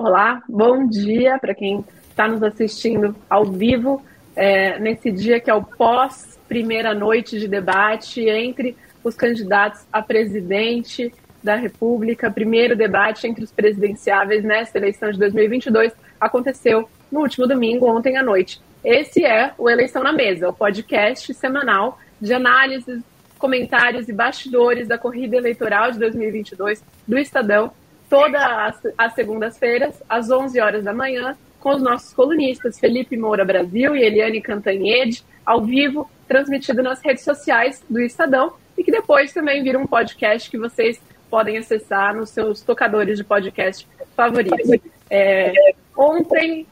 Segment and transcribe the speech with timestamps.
[0.00, 4.00] Olá, bom dia para quem está nos assistindo ao vivo,
[4.36, 10.00] é, nesse dia que é o pós primeira noite de debate entre os candidatos a
[10.00, 12.30] presidente da República.
[12.30, 18.22] Primeiro debate entre os presidenciáveis nesta eleição de 2022 aconteceu no último domingo, ontem à
[18.22, 18.62] noite.
[18.84, 23.02] Esse é o Eleição na Mesa, o podcast semanal de análises,
[23.36, 27.72] comentários e bastidores da corrida eleitoral de 2022 do Estadão
[28.08, 28.42] todas
[28.96, 34.02] as, segundas-feiras, às 11 horas da manhã, com os nossos colunistas Felipe Moura Brasil e
[34.02, 39.78] Eliane Cantanhede, ao vivo, transmitido nas redes sociais do Estadão e que depois também vira
[39.78, 44.70] um podcast que vocês podem acessar nos seus tocadores de podcast favoritos.
[45.10, 45.52] É,
[45.96, 46.66] ontem,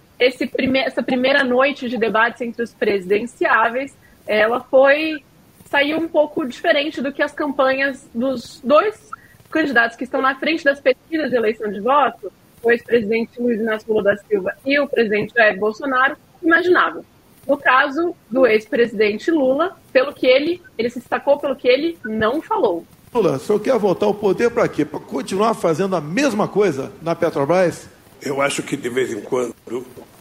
[0.52, 3.96] prime essa primeira noite de debates entre os presidenciáveis,
[4.26, 5.22] ela foi
[5.66, 9.10] saiu um pouco diferente do que as campanhas dos dois
[9.56, 12.30] candidatos que estão na frente das pesquisas de eleição de voto,
[12.62, 17.02] o ex-presidente Luiz Inácio Lula da Silva e o presidente Jair Bolsonaro, imaginavam.
[17.46, 22.42] No caso do ex-presidente Lula, pelo que ele, ele se destacou pelo que ele não
[22.42, 22.84] falou.
[23.14, 24.84] Lula, o senhor quer voltar ao poder para quê?
[24.84, 27.88] Para continuar fazendo a mesma coisa na Petrobras?
[28.20, 29.54] Eu acho que de vez em quando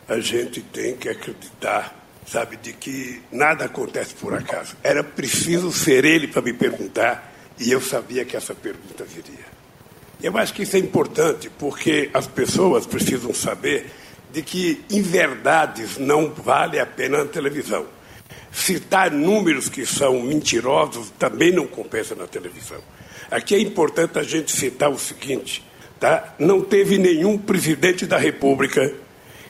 [0.07, 1.93] a gente tem que acreditar,
[2.25, 4.77] sabe, de que nada acontece por acaso.
[4.81, 9.45] Era preciso ser ele para me perguntar e eu sabia que essa pergunta viria.
[10.21, 13.91] Eu acho que isso é importante porque as pessoas precisam saber
[14.31, 17.85] de que inverdades não vale a pena na televisão.
[18.51, 22.81] Citar números que são mentirosos também não compensa na televisão.
[23.29, 25.63] Aqui é importante a gente citar o seguinte:
[25.99, 26.35] tá?
[26.39, 28.93] não teve nenhum presidente da República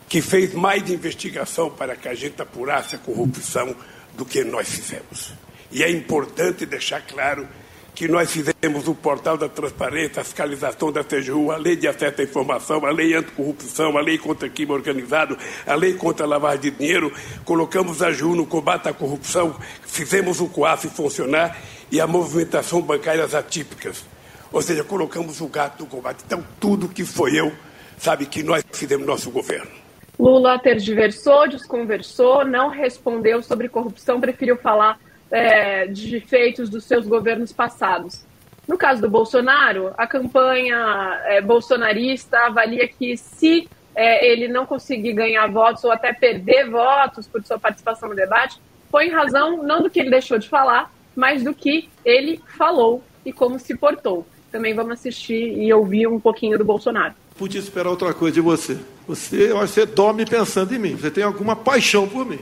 [0.07, 3.75] que fez mais investigação para que a gente apurasse a corrupção
[4.13, 5.33] do que nós fizemos.
[5.71, 7.47] E é importante deixar claro
[7.95, 12.19] que nós fizemos o portal da transparência, a fiscalização da TGU, a lei de acesso
[12.19, 16.71] à informação, a lei anticorrupção, a lei contra crime organizado, a lei contra lavagem de
[16.71, 17.11] dinheiro,
[17.45, 21.57] colocamos a JU no combate à corrupção, fizemos o COAF funcionar
[21.89, 24.03] e a movimentação bancárias atípicas.
[24.51, 26.23] Ou seja, colocamos o gato no combate.
[26.25, 27.51] Então, tudo que foi eu,
[27.97, 29.71] sabe, que nós fizemos no nosso governo.
[30.19, 34.99] Lula tergiversou, desconversou, não respondeu sobre corrupção, preferiu falar
[35.35, 38.25] é, de feitos dos seus governos passados.
[38.65, 45.11] No caso do Bolsonaro, a campanha é, bolsonarista avalia que se é, ele não conseguir
[45.11, 49.83] ganhar votos ou até perder votos por sua participação no debate, foi em razão não
[49.83, 54.25] do que ele deixou de falar, mas do que ele falou e como se portou.
[54.49, 57.13] Também vamos assistir e ouvir um pouquinho do Bolsonaro.
[57.37, 58.77] Podia esperar outra coisa de você.
[59.05, 60.95] Você, eu acho que você dorme pensando em mim.
[60.95, 62.39] Você tem alguma paixão por mim.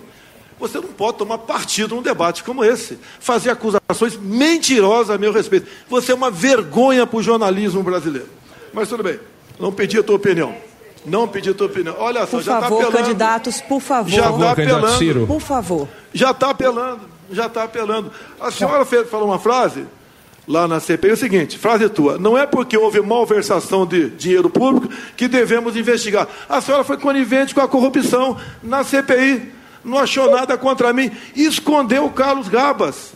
[0.59, 5.67] Você não pode tomar partido num debate como esse, fazer acusações mentirosas a meu respeito.
[5.89, 8.29] Você é uma vergonha para o jornalismo brasileiro.
[8.73, 9.19] Mas tudo bem,
[9.59, 10.55] não pedi a tua opinião.
[11.05, 11.95] Não pedi a tua opinião.
[11.99, 12.75] Olha só, por já está apelando.
[12.75, 14.09] Por favor, candidatos, por favor.
[14.09, 15.27] Já está apelando.
[15.27, 15.87] Por favor.
[16.13, 18.11] Já está apelando, já está apelando.
[18.39, 19.85] A senhora fez, falou uma frase
[20.47, 24.49] lá na CPI, é o seguinte, frase tua, não é porque houve malversação de dinheiro
[24.49, 26.27] público que devemos investigar.
[26.49, 29.51] A senhora foi conivente com a corrupção na CPI
[29.83, 31.11] não achou nada contra mim.
[31.35, 33.13] Escondeu o Carlos Gabas.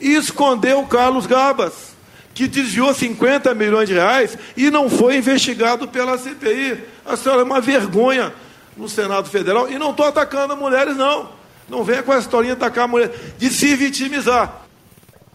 [0.00, 1.96] Escondeu o Carlos Gabas,
[2.34, 6.82] que desviou 50 milhões de reais e não foi investigado pela CPI.
[7.04, 8.32] A senhora é uma vergonha
[8.76, 9.68] no Senado Federal.
[9.68, 11.30] E não estou atacando mulheres, não.
[11.68, 14.62] Não venha com essa historinha de atacar a mulher, de se vitimizar.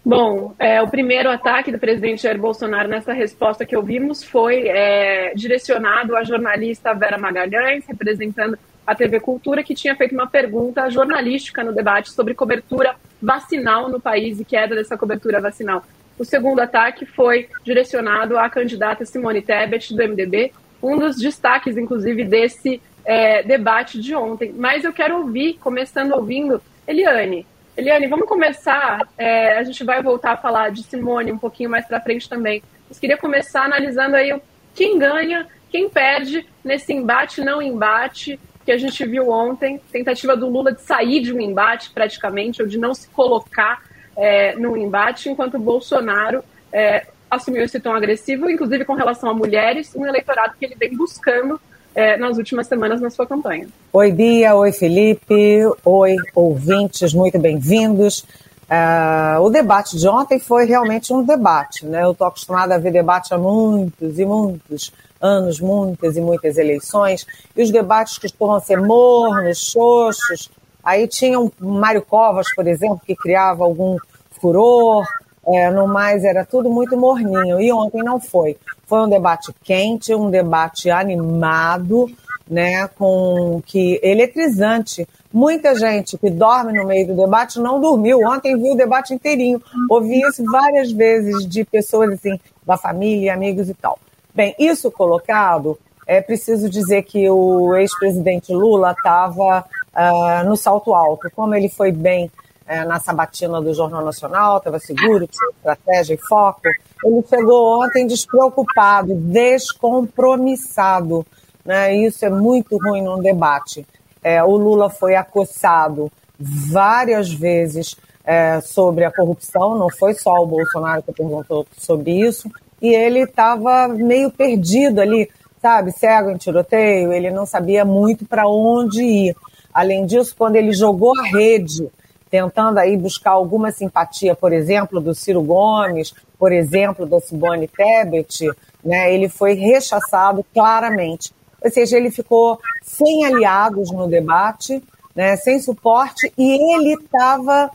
[0.04, 5.32] Bom, é, o primeiro ataque do presidente Jair Bolsonaro nessa resposta que ouvimos foi é,
[5.34, 11.64] direcionado à jornalista Vera Magalhães, representando a TV Cultura, que tinha feito uma pergunta jornalística
[11.64, 15.84] no debate sobre cobertura vacinal no país e queda dessa cobertura vacinal.
[16.18, 20.52] O segundo ataque foi direcionado à candidata Simone Tebet, do MDB,
[20.82, 24.52] um dos destaques, inclusive, desse é, debate de ontem.
[24.56, 27.46] Mas eu quero ouvir, começando ouvindo, Eliane.
[27.76, 29.08] Eliane, vamos começar.
[29.18, 32.62] É, a gente vai voltar a falar de Simone um pouquinho mais para frente também.
[32.88, 34.38] Mas queria começar analisando aí
[34.74, 40.48] quem ganha, quem perde nesse embate não embate que a gente viu ontem, tentativa do
[40.48, 43.82] Lula de sair de um embate praticamente, ou de não se colocar
[44.16, 49.34] é, no embate, enquanto o Bolsonaro é, assumiu esse tom agressivo, inclusive com relação a
[49.34, 51.60] mulheres, um eleitorado que ele vem buscando
[51.94, 53.68] é, nas últimas semanas na sua campanha.
[53.92, 58.24] Oi, Bia, oi, Felipe, oi, ouvintes, muito bem-vindos.
[58.64, 62.02] Uh, o debate de ontem foi realmente um debate, né?
[62.02, 64.90] Eu estou acostumada a ver debate há muitos e muitos
[65.24, 67.26] anos, muitas e muitas eleições,
[67.56, 70.50] e os debates costumam ser mornos, xoxos.
[70.84, 73.96] Aí tinha um Mário Covas, por exemplo, que criava algum
[74.40, 75.06] furor,
[75.46, 77.60] é, no mais era tudo muito morninho.
[77.60, 78.56] E ontem não foi.
[78.86, 82.06] Foi um debate quente, um debate animado,
[82.48, 85.08] né, com que eletrizante.
[85.32, 88.20] Muita gente que dorme no meio do debate não dormiu.
[88.26, 89.60] Ontem viu o debate inteirinho.
[89.90, 93.98] Ouvi isso várias vezes de pessoas assim, da família, amigos e tal.
[94.34, 99.64] Bem, isso colocado, é preciso dizer que o ex-presidente Lula estava uh,
[99.94, 101.30] ah, no salto alto.
[101.34, 106.18] Como ele foi bem uh, na sabatina do Jornal Nacional, estava seguro, tinha estratégia e
[106.18, 106.62] foco,
[107.04, 111.24] ele chegou ontem despreocupado, descompromissado.
[111.64, 111.94] Né?
[111.94, 113.86] Isso é muito ruim num debate.
[114.22, 120.46] É, o Lula foi acossado várias vezes é, sobre a corrupção, não foi só o
[120.46, 122.50] Bolsonaro que perguntou sobre isso,
[122.84, 125.30] e ele estava meio perdido ali,
[125.62, 129.36] sabe, cego em tiroteio, ele não sabia muito para onde ir.
[129.72, 131.88] Além disso, quando ele jogou a rede,
[132.30, 138.50] tentando aí buscar alguma simpatia, por exemplo, do Ciro Gomes, por exemplo, da Simone Tebet,
[138.84, 141.32] né, ele foi rechaçado claramente.
[141.64, 144.82] Ou seja, ele ficou sem aliados no debate,
[145.16, 147.70] né, sem suporte, e ele estava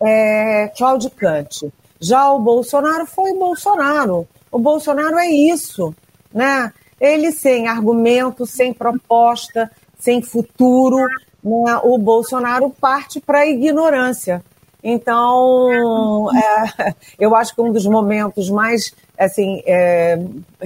[0.00, 1.70] é, claudicante.
[2.00, 4.26] Já o Bolsonaro foi Bolsonaro.
[4.56, 5.94] O Bolsonaro é isso,
[6.32, 6.72] né?
[6.98, 10.96] Ele sem argumento, sem proposta, sem futuro,
[11.44, 11.78] né?
[11.84, 14.42] o Bolsonaro parte para a ignorância.
[14.82, 20.18] Então, é, eu acho que um dos momentos mais, assim, é,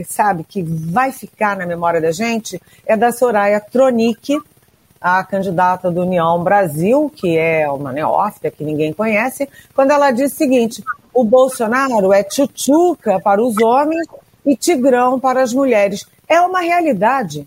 [0.07, 4.39] sabe, que vai ficar na memória da gente é da Soraya Tronic,
[5.01, 10.33] a candidata do União Brasil, que é uma neófita que ninguém conhece, quando ela diz
[10.33, 10.81] o seguinte:
[11.13, 14.07] o Bolsonaro é tchutchuca para os homens
[14.45, 16.07] e tigrão para as mulheres.
[16.29, 17.47] É uma realidade.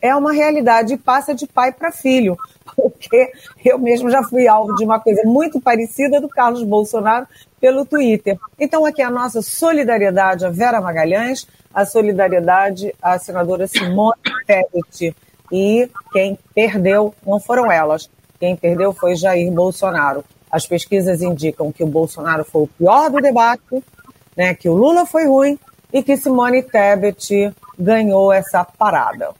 [0.00, 2.36] É uma realidade e passa de pai para filho
[2.76, 3.32] porque
[3.64, 7.26] eu mesmo já fui alvo de uma coisa muito parecida do Carlos Bolsonaro
[7.60, 8.38] pelo Twitter.
[8.58, 15.14] Então, aqui a nossa solidariedade à Vera Magalhães, a solidariedade à senadora Simone Tebet.
[15.50, 18.10] E quem perdeu não foram elas,
[18.40, 20.24] quem perdeu foi Jair Bolsonaro.
[20.52, 23.82] As pesquisas indicam que o Bolsonaro foi o pior do debate,
[24.36, 25.58] né, que o Lula foi ruim
[25.90, 29.30] e que Simone Tebet ganhou essa parada.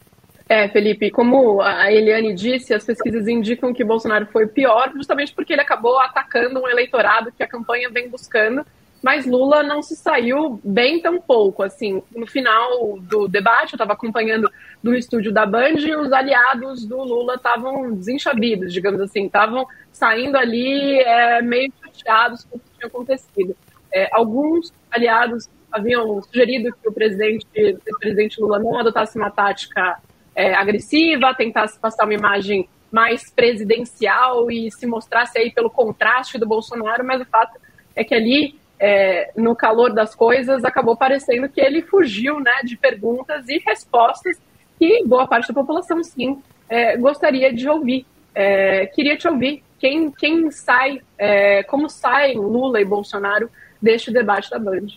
[0.49, 5.53] É, Felipe, como a Eliane disse, as pesquisas indicam que Bolsonaro foi pior, justamente porque
[5.53, 8.65] ele acabou atacando um eleitorado que a campanha vem buscando,
[9.03, 11.63] mas Lula não se saiu bem tão pouco.
[11.63, 14.51] Assim, no final do debate, eu estava acompanhando
[14.83, 20.37] do estúdio da Band e os aliados do Lula estavam desenchabidos, digamos assim, estavam saindo
[20.37, 23.57] ali é, meio chateados com o que tinha acontecido.
[23.93, 29.99] É, alguns aliados haviam sugerido que o presidente, o presidente Lula não adotasse uma tática
[30.35, 36.47] é, agressiva, tentasse passar uma imagem mais presidencial e se mostrasse aí pelo contraste do
[36.47, 37.59] Bolsonaro, mas o fato
[37.97, 42.77] é que ali, é, no calor das coisas, acabou parecendo que ele fugiu né, de
[42.77, 44.37] perguntas e respostas
[44.77, 48.05] que boa parte da população, sim, é, gostaria de ouvir.
[48.35, 53.49] É, queria te ouvir quem, quem sai, é, como saem Lula e Bolsonaro
[53.81, 54.89] deste debate da Band.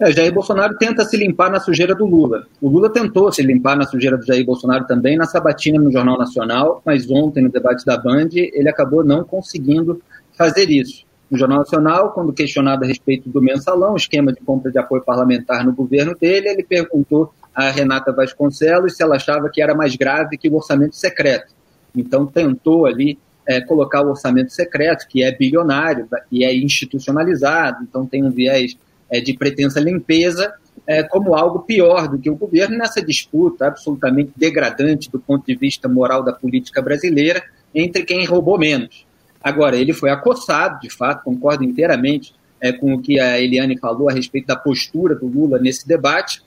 [0.00, 2.44] É, Jair Bolsonaro tenta se limpar na sujeira do Lula.
[2.60, 6.18] O Lula tentou se limpar na sujeira do Jair Bolsonaro também na sabatina no Jornal
[6.18, 10.02] Nacional, mas ontem no debate da Band ele acabou não conseguindo
[10.36, 11.06] fazer isso.
[11.30, 15.64] No Jornal Nacional, quando questionado a respeito do mensalão, esquema de compra de apoio parlamentar
[15.64, 20.38] no governo dele, ele perguntou a Renata Vasconcelos se ela achava que era mais grave
[20.38, 21.52] que o orçamento secreto.
[21.94, 28.06] Então tentou ali é, colocar o orçamento secreto, que é bilionário e é institucionalizado, então
[28.06, 28.76] tem um viés
[29.10, 30.54] é, de pretensa limpeza
[30.86, 35.54] é, como algo pior do que o governo nessa disputa absolutamente degradante do ponto de
[35.54, 37.42] vista moral da política brasileira
[37.74, 39.06] entre quem roubou menos.
[39.42, 44.08] Agora, ele foi acossado, de fato, concordo inteiramente é, com o que a Eliane falou
[44.08, 46.42] a respeito da postura do Lula nesse debate,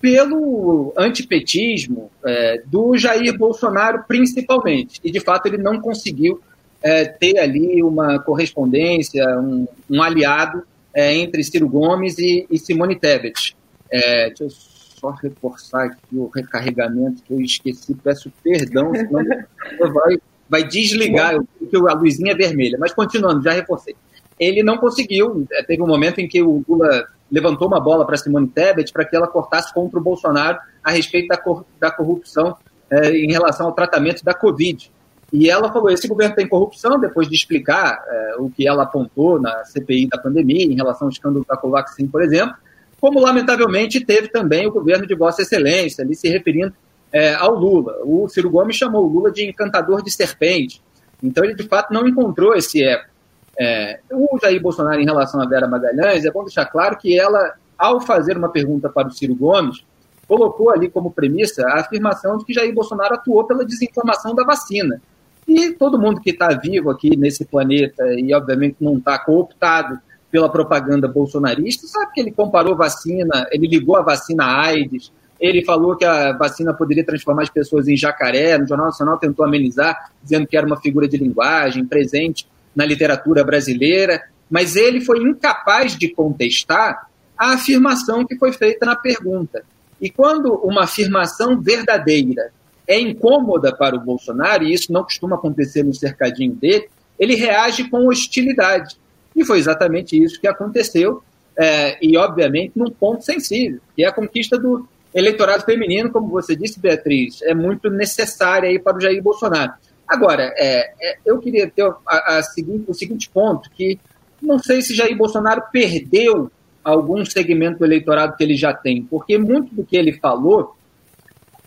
[0.00, 5.00] pelo antipetismo é, do Jair Bolsonaro, principalmente.
[5.02, 6.40] E, de fato, ele não conseguiu
[6.82, 12.98] é, ter ali uma correspondência, um, um aliado é, entre Ciro Gomes e, e Simone
[12.98, 13.56] Tebet.
[13.90, 19.24] É, deixa eu só reforçar aqui o recarregamento que eu esqueci, peço perdão, senão
[19.92, 22.76] vai, vai desligar, porque a luzinha é vermelha.
[22.78, 23.94] Mas continuando, já reforcei.
[24.38, 28.16] Ele não conseguiu, é, teve um momento em que o Lula levantou uma bola para
[28.16, 32.56] Simone Tebet para que ela cortasse contra o Bolsonaro a respeito da, cor, da corrupção
[32.90, 34.90] é, em relação ao tratamento da Covid.
[35.32, 39.40] E ela falou: esse governo tem corrupção, depois de explicar é, o que ela apontou
[39.40, 42.56] na CPI da pandemia, em relação ao escândalo da Covaxin, por exemplo,
[43.00, 46.72] como lamentavelmente teve também o governo de Vossa Excelência, ali se referindo
[47.14, 48.00] é, ao Lula.
[48.02, 50.82] O Ciro Gomes chamou o Lula de encantador de serpente.
[51.22, 53.08] Então ele de fato não encontrou esse eco.
[53.56, 57.54] É, o Jair Bolsonaro, em relação a Vera Magalhães, é bom deixar claro que ela,
[57.78, 59.84] ao fazer uma pergunta para o Ciro Gomes,
[60.26, 65.00] colocou ali como premissa a afirmação de que Jair Bolsonaro atuou pela desinformação da vacina.
[65.46, 70.00] E todo mundo que está vivo aqui nesse planeta e, obviamente, não está cooptado
[70.32, 75.12] pela propaganda bolsonarista, sabe que ele comparou vacina, ele ligou a vacina à AIDS,
[75.44, 79.44] ele falou que a vacina poderia transformar as pessoas em jacaré, no Jornal Nacional tentou
[79.44, 85.18] amenizar, dizendo que era uma figura de linguagem presente na literatura brasileira, mas ele foi
[85.18, 89.62] incapaz de contestar a afirmação que foi feita na pergunta.
[90.00, 92.50] E quando uma afirmação verdadeira
[92.88, 97.90] é incômoda para o Bolsonaro, e isso não costuma acontecer no cercadinho dele, ele reage
[97.90, 98.96] com hostilidade.
[99.36, 101.22] E foi exatamente isso que aconteceu,
[101.54, 106.56] é, e obviamente num ponto sensível, que é a conquista do eleitorado feminino, como você
[106.56, 109.72] disse, Beatriz, é muito necessária aí para o Jair Bolsonaro.
[110.06, 112.40] Agora, é, é, eu queria ter a, a
[112.86, 113.98] o seguinte ponto, que
[114.42, 116.50] não sei se Jair Bolsonaro perdeu
[116.82, 120.76] algum segmento do eleitorado que ele já tem, porque muito do que ele falou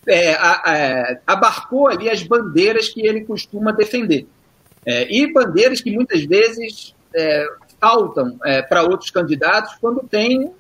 [0.06, 4.28] é, a, abarcou ali as bandeiras que ele costuma defender.
[4.86, 7.46] É, e bandeiras que muitas vezes é,
[7.80, 10.52] faltam é, para outros candidatos quando tem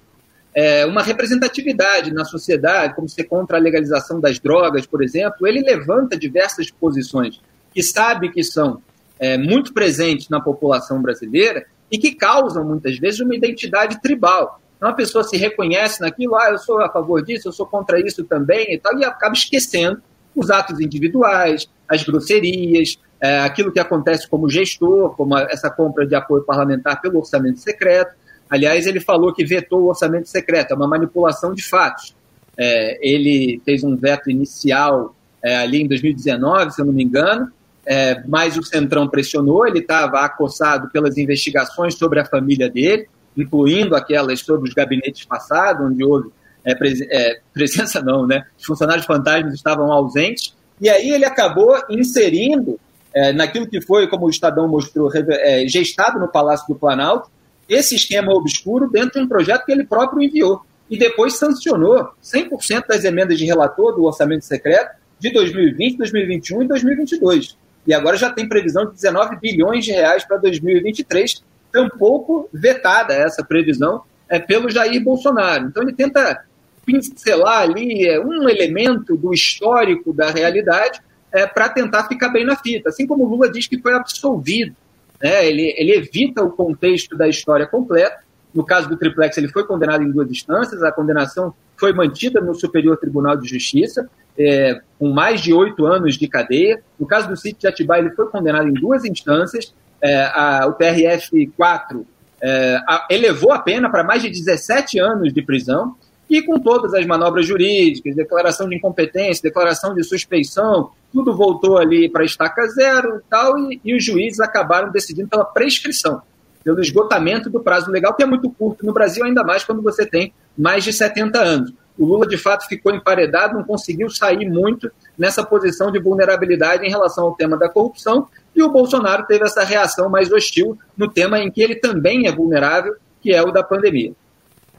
[0.57, 5.45] é, uma representatividade na sociedade, como ser contra a legalização das drogas, por exemplo.
[5.45, 7.39] Ele levanta diversas posições
[7.71, 8.81] que sabe que são
[9.19, 14.59] é, muito presentes na população brasileira e que causam, muitas vezes, uma identidade tribal.
[14.77, 17.99] Então a pessoa se reconhece naquilo, ah, eu sou a favor disso, eu sou contra
[17.99, 20.01] isso também e tal, e acaba esquecendo
[20.35, 26.15] os atos individuais, as grosserias, é, aquilo que acontece como gestor, como essa compra de
[26.15, 28.15] apoio parlamentar pelo orçamento secreto.
[28.49, 32.15] Aliás, ele falou que vetou o orçamento secreto, é uma manipulação de fatos.
[32.57, 37.51] É, ele fez um veto inicial é, ali em 2019, se eu não me engano,
[37.85, 43.95] é, mas o Centrão pressionou, ele estava acossado pelas investigações sobre a família dele, incluindo
[43.95, 46.29] aquelas sobre os gabinetes passados, onde houve
[46.65, 46.73] é,
[47.11, 48.45] é, presença não, né?
[48.57, 52.77] Os funcionários fantasmas estavam ausentes, e aí ele acabou inserindo
[53.13, 57.29] é, naquilo que foi, como o Estadão mostrou, é, gestado no Palácio do Planalto,
[57.67, 60.61] esse esquema obscuro dentro de um projeto que ele próprio enviou.
[60.89, 66.67] E depois sancionou 100% das emendas de relator do orçamento secreto de 2020, 2021 e
[66.67, 67.57] 2022.
[67.85, 73.43] E agora já tem previsão de 19 bilhões de reais para 2023, tampouco vetada essa
[73.43, 75.67] previsão é, pelo Jair Bolsonaro.
[75.67, 76.43] Então ele tenta
[76.85, 82.55] pincelar ali é, um elemento do histórico da realidade é, para tentar ficar bem na
[82.55, 82.89] fita.
[82.89, 84.75] Assim como o Lula diz que foi absolvido.
[85.21, 85.47] Né?
[85.47, 88.17] Ele, ele evita o contexto da história completa.
[88.53, 92.55] No caso do Triplex, ele foi condenado em duas instâncias, a condenação foi mantida no
[92.55, 96.81] Superior Tribunal de Justiça, é, com mais de oito anos de cadeia.
[96.99, 100.73] No caso do sítio de Atibaia, ele foi condenado em duas instâncias, é, a, o
[100.73, 102.05] TRF-4
[102.41, 105.95] é, elevou a pena para mais de 17 anos de prisão,
[106.29, 112.09] e com todas as manobras jurídicas, declaração de incompetência, declaração de suspeição, tudo voltou ali
[112.09, 116.21] para estaca zero e tal, e, e os juízes acabaram decidindo pela prescrição,
[116.63, 120.05] pelo esgotamento do prazo legal, que é muito curto no Brasil, ainda mais quando você
[120.05, 121.73] tem mais de 70 anos.
[121.97, 126.89] O Lula, de fato, ficou emparedado, não conseguiu sair muito nessa posição de vulnerabilidade em
[126.89, 131.39] relação ao tema da corrupção, e o Bolsonaro teve essa reação mais hostil no tema
[131.39, 134.13] em que ele também é vulnerável, que é o da pandemia.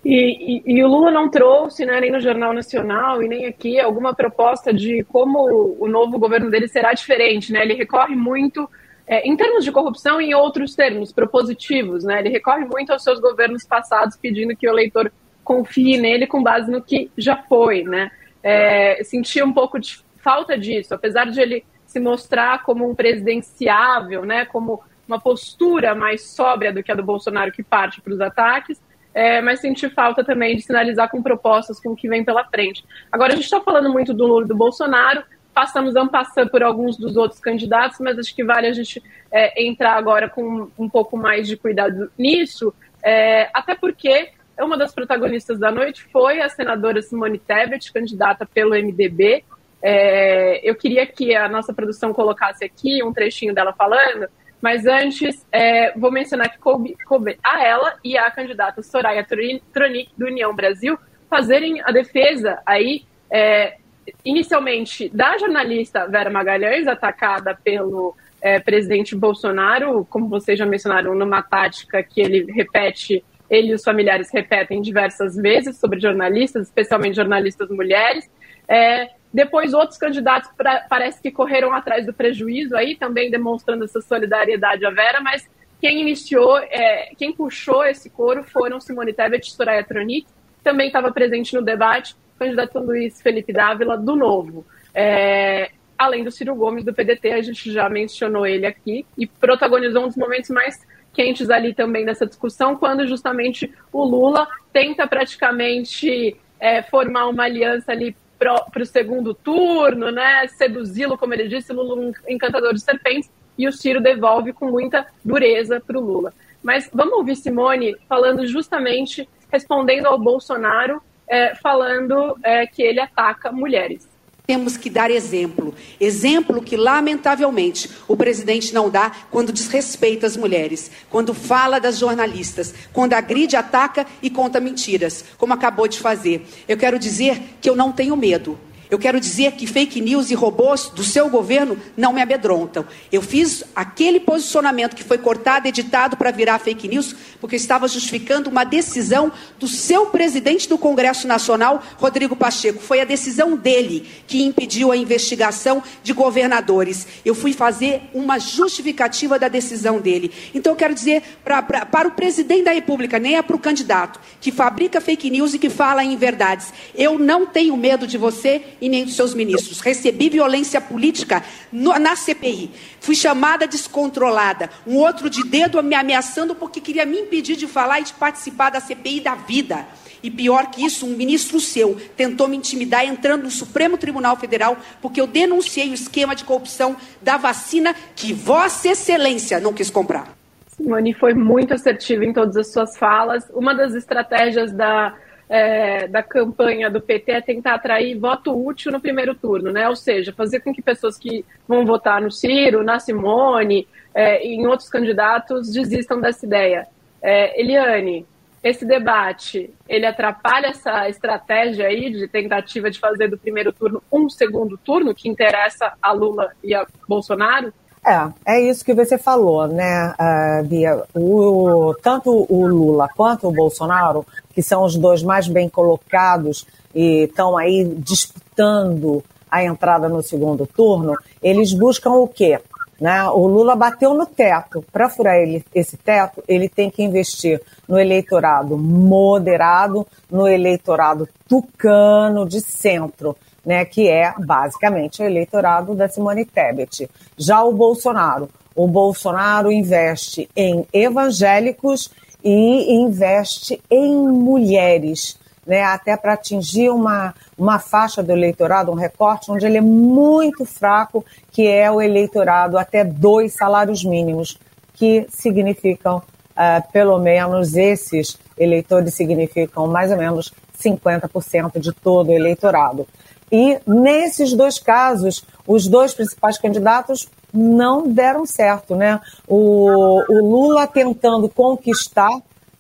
[0.05, 3.81] E, e, e, o Lula não trouxe, né, nem no Jornal Nacional e nem aqui,
[3.81, 7.53] alguma proposta de como o novo governo dele será diferente.
[7.53, 7.63] Né?
[7.63, 8.69] Ele recorre muito,
[9.07, 12.05] é, em termos de corrupção e em outros termos, propositivos.
[12.05, 12.21] Né?
[12.21, 15.13] Ele recorre muito aos seus governos passados, pedindo que o eleitor
[15.43, 17.83] confie nele com base no que já foi.
[17.83, 18.11] Né?
[18.43, 24.25] É, sentia um pouco de falta disso, apesar de ele se mostrar como um presidenciável,
[24.25, 28.21] né, como uma postura mais sóbria do que a do Bolsonaro que parte para os
[28.21, 28.79] ataques,
[29.19, 32.85] é, mas senti falta também de sinalizar com propostas com o que vem pela frente.
[33.11, 36.63] Agora, a gente está falando muito do Lula e do Bolsonaro, passamos a passar por
[36.63, 40.89] alguns dos outros candidatos, mas acho que vale a gente é, entrar agora com um
[40.89, 42.73] pouco mais de cuidado nisso,
[43.03, 48.71] é, até porque uma das protagonistas da noite foi a senadora Simone Tebet, candidata pelo
[48.71, 49.43] MDB,
[49.83, 54.29] é, eu queria que a nossa produção colocasse aqui um trechinho dela falando,
[54.61, 60.11] mas antes é, vou mencionar que coube, coube, a ela e a candidata Soraya Tronic,
[60.17, 60.99] do União Brasil,
[61.29, 63.77] fazerem a defesa aí, é,
[64.25, 71.43] inicialmente, da jornalista Vera Magalhães, atacada pelo é, presidente Bolsonaro, como vocês já mencionaram, numa
[71.43, 77.69] tática que ele repete, ele e os familiares repetem diversas vezes sobre jornalistas, especialmente jornalistas
[77.71, 78.29] mulheres.
[78.69, 84.01] É, depois, outros candidatos pra, parece que correram atrás do prejuízo aí, também demonstrando essa
[84.01, 85.49] solidariedade à Vera, mas
[85.81, 90.27] quem iniciou, é, quem puxou esse coro foram Simone Tebet e Soraya Tronic,
[90.65, 94.67] também estava presente no debate, o candidato Luiz Felipe Dávila, do Novo.
[94.95, 100.05] É, além do Ciro Gomes, do PDT, a gente já mencionou ele aqui, e protagonizou
[100.05, 106.37] um dos momentos mais quentes ali também dessa discussão, quando justamente o Lula tenta praticamente
[106.61, 110.47] é, formar uma aliança ali para o segundo turno, né?
[110.49, 115.07] Seduzi-lo, como ele disse, Lula um encantador de serpentes, e o Ciro devolve com muita
[115.25, 116.33] dureza para o Lula.
[116.63, 123.51] Mas vamos ouvir Simone falando justamente, respondendo ao Bolsonaro, é, falando é, que ele ataca
[123.51, 124.09] mulheres
[124.49, 125.75] temos que dar exemplo.
[126.01, 132.73] Exemplo que, lamentavelmente, o presidente não dá quando desrespeita as mulheres, quando fala das jornalistas,
[132.91, 136.47] quando agride, ataca e conta mentiras, como acabou de fazer.
[136.67, 138.59] Eu quero dizer que eu não tenho medo.
[138.91, 142.87] Eu quero dizer que fake news e robôs do seu governo não me amedrontam.
[143.13, 147.87] Eu fiz aquele posicionamento que foi cortado, editado para virar fake news, porque eu estava
[147.87, 152.81] justificando uma decisão do seu presidente do Congresso Nacional, Rodrigo Pacheco.
[152.81, 157.07] Foi a decisão dele que impediu a investigação de governadores.
[157.25, 160.33] Eu fui fazer uma justificativa da decisão dele.
[160.55, 163.59] Então eu quero dizer pra, pra, para o presidente da República, nem é para o
[163.59, 166.73] candidato, que fabrica fake news e que fala em verdades.
[166.95, 169.81] Eu não tenho medo de você e nem dos seus ministros.
[169.81, 171.43] Recebi violência política
[171.73, 172.71] no, na CPI.
[173.01, 174.71] Fui chamada descontrolada.
[174.87, 178.71] Um outro de dedo me ameaçando porque queria me impedir de falar e de participar
[178.71, 179.87] da CPI da vida.
[180.23, 184.77] E pior que isso, um ministro seu tentou me intimidar entrando no Supremo Tribunal Federal
[185.01, 190.37] porque eu denunciei o esquema de corrupção da vacina que Vossa Excelência não quis comprar.
[190.69, 193.45] Simone foi muito assertiva em todas as suas falas.
[193.51, 195.15] Uma das estratégias da
[195.49, 199.89] é, da campanha do PT é tentar atrair voto útil no primeiro turno, né?
[199.89, 204.67] Ou seja, fazer com que pessoas que vão votar no Ciro, na Simone é, em
[204.67, 206.87] outros candidatos desistam dessa ideia.
[207.23, 208.27] É, Eliane,
[208.63, 214.29] esse debate, ele atrapalha essa estratégia aí de tentativa de fazer do primeiro turno um
[214.29, 217.73] segundo turno que interessa a Lula e a Bolsonaro?
[218.09, 221.03] É, é isso que você falou, né, uh, Bia?
[221.15, 227.25] O, tanto o Lula quanto o Bolsonaro, que são os dois mais bem colocados e
[227.25, 232.59] estão aí disputando a entrada no segundo turno, eles buscam o quê?
[232.99, 233.29] Né?
[233.29, 234.83] O Lula bateu no teto.
[234.91, 242.49] Para furar ele, esse teto, ele tem que investir no eleitorado moderado, no eleitorado tucano
[242.49, 243.37] de centro
[243.69, 247.07] né, que é basicamente o eleitorado da Simone Tebet.
[247.37, 252.11] Já o Bolsonaro, o Bolsonaro investe em evangélicos
[252.43, 259.53] e investe em mulheres, né, até para atingir uma, uma faixa do eleitorado, um recorte
[259.53, 264.59] onde ele é muito fraco, que é o eleitorado até dois salários mínimos,
[264.95, 266.23] que significam,
[266.57, 273.07] uh, pelo menos esses eleitores significam mais ou menos 50% de todo o eleitorado.
[273.51, 279.21] E nesses dois casos, os dois principais candidatos não deram certo, né?
[279.47, 282.31] O, o Lula tentando conquistar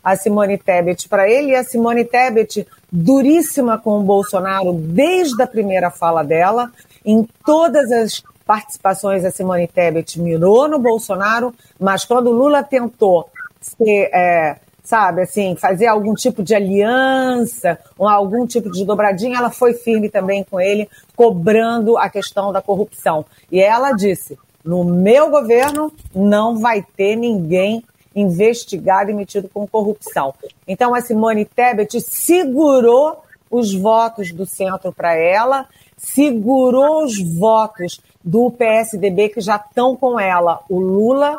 [0.03, 5.47] a Simone Tebet para ele e a Simone Tebet duríssima com o Bolsonaro desde a
[5.47, 6.71] primeira fala dela.
[7.05, 13.29] Em todas as participações, a Simone Tebet mirou no Bolsonaro, mas quando o Lula tentou
[13.61, 14.57] ser, é,
[14.89, 20.09] sabe, assim, fazer algum tipo de aliança ou algum tipo de dobradinha, ela foi firme
[20.09, 23.27] também com ele, cobrando a questão da corrupção.
[23.53, 27.85] E ela disse: no meu governo não vai ter ninguém
[28.17, 30.35] investigado e metido com corrupção.
[30.67, 35.67] Então a Simone Tebet segurou os votos do centro para ela,
[35.99, 40.61] segurou os votos do PSDB que já estão com ela.
[40.69, 41.37] O Lula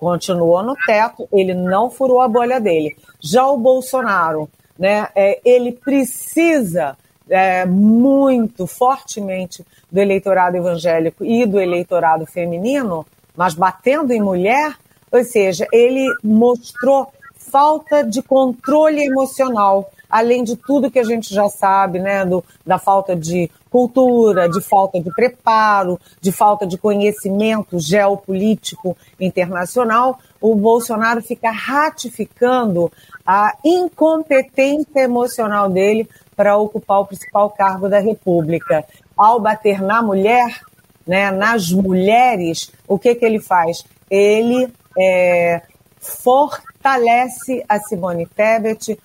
[0.00, 2.96] continuou no teto, ele não furou a bolha dele.
[3.20, 6.96] Já o Bolsonaro, né, é, ele precisa
[7.28, 14.74] é, muito fortemente do eleitorado evangélico e do eleitorado feminino, mas batendo em mulher,
[15.12, 21.48] ou seja, ele mostrou falta de controle emocional, além de tudo que a gente já
[21.48, 27.78] sabe, né, do, da falta de cultura, de falta de preparo, de falta de conhecimento
[27.78, 32.90] geopolítico internacional, o Bolsonaro fica ratificando
[33.24, 38.84] a incompetência emocional dele para ocupar o principal cargo da República.
[39.16, 40.60] Ao bater na mulher,
[41.06, 43.84] né, nas mulheres, o que, que ele faz?
[44.10, 45.62] Ele é,
[45.98, 48.98] fortalece a Simone Tebet,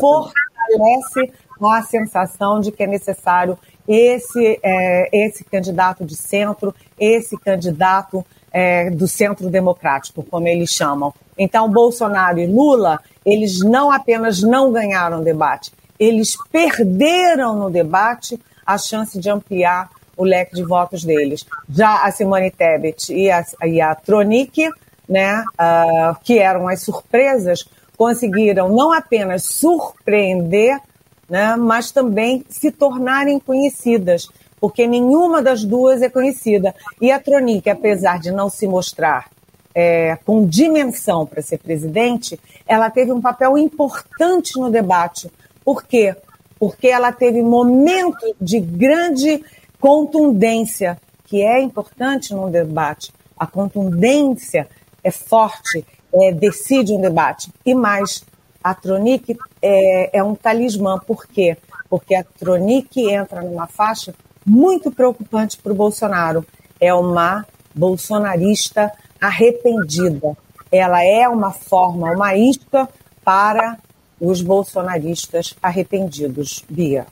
[0.00, 8.24] fortalece a sensação de que é necessário esse, é, esse candidato de centro, esse candidato
[8.52, 11.12] é, do centro democrático, como eles chamam.
[11.38, 18.76] Então, Bolsonaro e Lula, eles não apenas não ganharam debate, eles perderam no debate a
[18.76, 21.46] chance de ampliar o leque de votos deles.
[21.68, 24.68] Já a Simone Tebet e a, e a Tronic,
[25.08, 27.64] né, uh, que eram as surpresas,
[27.96, 30.78] conseguiram não apenas surpreender,
[31.28, 34.28] né, mas também se tornarem conhecidas
[34.62, 36.72] porque nenhuma das duas é conhecida.
[37.00, 39.28] E a Tronic, apesar de não se mostrar
[39.74, 45.28] é, com dimensão para ser presidente, ela teve um papel importante no debate.
[45.64, 46.14] Por quê?
[46.60, 49.44] Porque ela teve momento de grande
[49.80, 53.12] contundência, que é importante no debate.
[53.36, 54.68] A contundência
[55.02, 57.50] é forte, é, decide um debate.
[57.66, 58.24] E mais,
[58.62, 60.98] a Tronic é, é um talismã.
[60.98, 61.56] Por quê?
[61.88, 66.44] Porque a Tronic entra numa faixa muito preocupante para o Bolsonaro.
[66.80, 70.36] É uma bolsonarista arrependida.
[70.70, 72.88] Ela é uma forma, uma isca
[73.24, 73.78] para
[74.20, 77.06] os bolsonaristas arrependidos, Bia.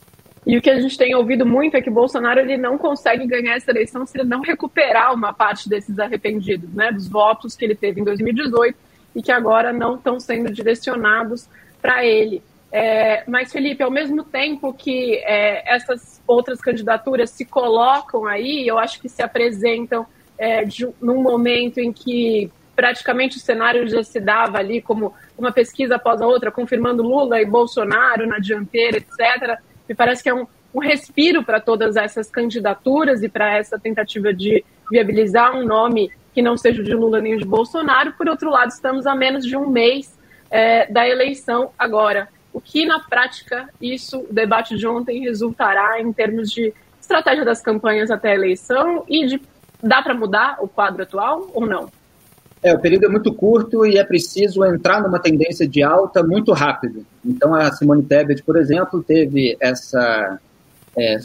[0.45, 3.55] E o que a gente tem ouvido muito é que Bolsonaro ele não consegue ganhar
[3.55, 7.75] essa eleição se ele não recuperar uma parte desses arrependidos, né, dos votos que ele
[7.75, 8.75] teve em 2018
[9.15, 11.47] e que agora não estão sendo direcionados
[11.81, 12.43] para ele.
[12.71, 18.79] É, mas, Felipe, ao mesmo tempo que é, essas outras candidaturas se colocam aí, eu
[18.79, 20.05] acho que se apresentam
[20.37, 25.51] é, de, num momento em que praticamente o cenário já se dava ali como uma
[25.51, 29.59] pesquisa após a outra, confirmando Lula e Bolsonaro na dianteira, etc.
[29.87, 34.33] Me parece que é um, um respiro para todas essas candidaturas e para essa tentativa
[34.33, 38.13] de viabilizar um nome que não seja o de Lula nem o de Bolsonaro.
[38.13, 40.17] Por outro lado, estamos a menos de um mês
[40.51, 46.11] é, da eleição agora o que na prática isso, o debate de ontem, resultará em
[46.11, 49.41] termos de estratégia das campanhas até a eleição e de
[49.81, 51.89] dá para mudar o quadro atual ou não?
[52.61, 56.51] É, o período é muito curto e é preciso entrar numa tendência de alta muito
[56.51, 57.03] rápido.
[57.25, 60.39] Então, a Simone Tebet, por exemplo, teve essa.
[60.95, 61.17] É,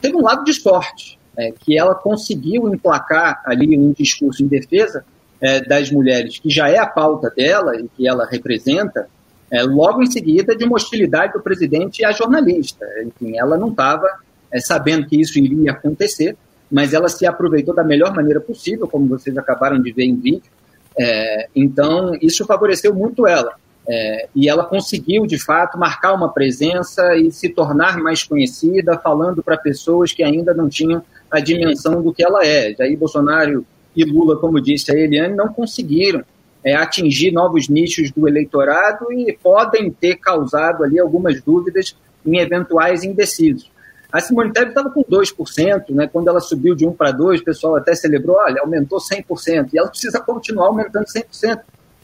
[0.00, 5.06] teve um lado de sorte, é, que ela conseguiu emplacar ali um discurso em defesa
[5.44, 9.06] é, das mulheres, que já é a pauta dela e que ela representa,
[9.50, 12.86] é, logo em seguida de uma hostilidade do presidente à jornalista.
[13.04, 14.08] Enfim, ela não estava
[14.50, 16.34] é, sabendo que isso iria acontecer,
[16.72, 20.50] mas ela se aproveitou da melhor maneira possível, como vocês acabaram de ver em vídeo.
[20.98, 23.52] É, então, isso favoreceu muito ela.
[23.86, 29.42] É, e ela conseguiu, de fato, marcar uma presença e se tornar mais conhecida, falando
[29.42, 32.74] para pessoas que ainda não tinham a dimensão do que ela é.
[32.74, 36.22] Jair Bolsonaro e Lula, como disse a Eliane, não conseguiram
[36.64, 43.04] é, atingir novos nichos do eleitorado e podem ter causado ali algumas dúvidas em eventuais
[43.04, 43.70] indecisos.
[44.10, 46.06] A Simone Tebet estava com 2%, né?
[46.06, 49.78] quando ela subiu de 1 para 2, o pessoal até celebrou, olha, aumentou 100%, e
[49.78, 51.60] ela precisa continuar aumentando 100%.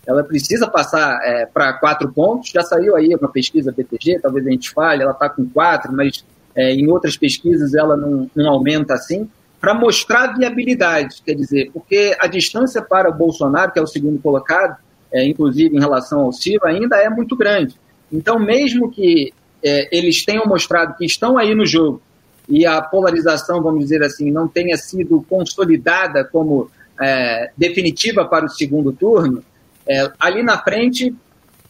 [0.06, 4.50] Ela precisa passar é, para 4 pontos, já saiu aí uma pesquisa BTG, talvez a
[4.50, 6.24] gente fale, ela está com 4, mas
[6.54, 12.16] é, em outras pesquisas ela não, não aumenta assim para mostrar viabilidade, quer dizer, porque
[12.18, 14.76] a distância para o Bolsonaro, que é o segundo colocado,
[15.12, 17.74] é, inclusive em relação ao Ciro, ainda é muito grande.
[18.10, 22.00] Então, mesmo que é, eles tenham mostrado que estão aí no jogo
[22.48, 26.70] e a polarização, vamos dizer assim, não tenha sido consolidada como
[27.00, 29.44] é, definitiva para o segundo turno,
[29.86, 31.14] é, ali na frente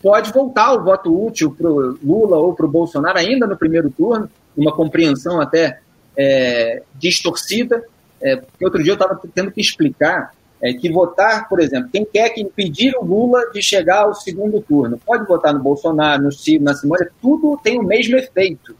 [0.00, 3.90] pode voltar o voto útil para o Lula ou para o Bolsonaro ainda no primeiro
[3.90, 5.80] turno, uma compreensão até
[6.16, 7.82] é, distorcida.
[8.22, 12.28] É, outro dia eu estava tendo que explicar é, que votar, por exemplo, quem quer
[12.30, 16.62] que impedir o Lula de chegar ao segundo turno, pode votar no Bolsonaro, no Ciro,
[16.62, 18.76] na Simone, tudo tem o mesmo efeito.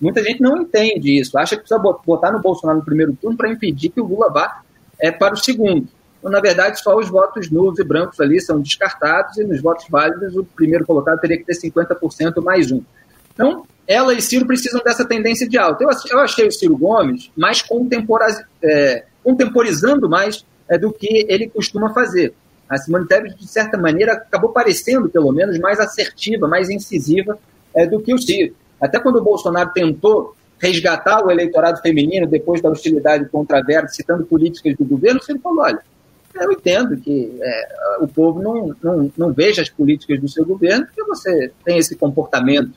[0.00, 3.50] Muita gente não entende isso, acha que precisa votar no Bolsonaro no primeiro turno para
[3.50, 4.62] impedir que o Lula vá
[5.00, 5.88] é, para o segundo.
[6.18, 9.86] Então, na verdade, só os votos nulos e brancos ali são descartados e nos votos
[9.88, 12.82] válidos o primeiro colocado teria que ter 50% mais um.
[13.36, 15.84] Então, ela e Ciro precisam dessa tendência de alta.
[15.84, 17.62] Eu, eu achei o Ciro Gomes mais
[18.64, 22.34] é, contemporizando mais é, do que ele costuma fazer.
[22.68, 27.38] A Simone Tebet, de certa maneira, acabou parecendo, pelo menos, mais assertiva, mais incisiva
[27.74, 28.56] é, do que o Ciro.
[28.80, 33.94] Até quando o Bolsonaro tentou resgatar o eleitorado feminino depois da hostilidade contra a Verdi,
[33.94, 35.80] citando políticas do governo, o Ciro falou, olha,
[36.34, 37.68] eu entendo que é,
[38.00, 41.94] o povo não, não, não veja as políticas do seu governo porque você tem esse
[41.94, 42.72] comportamento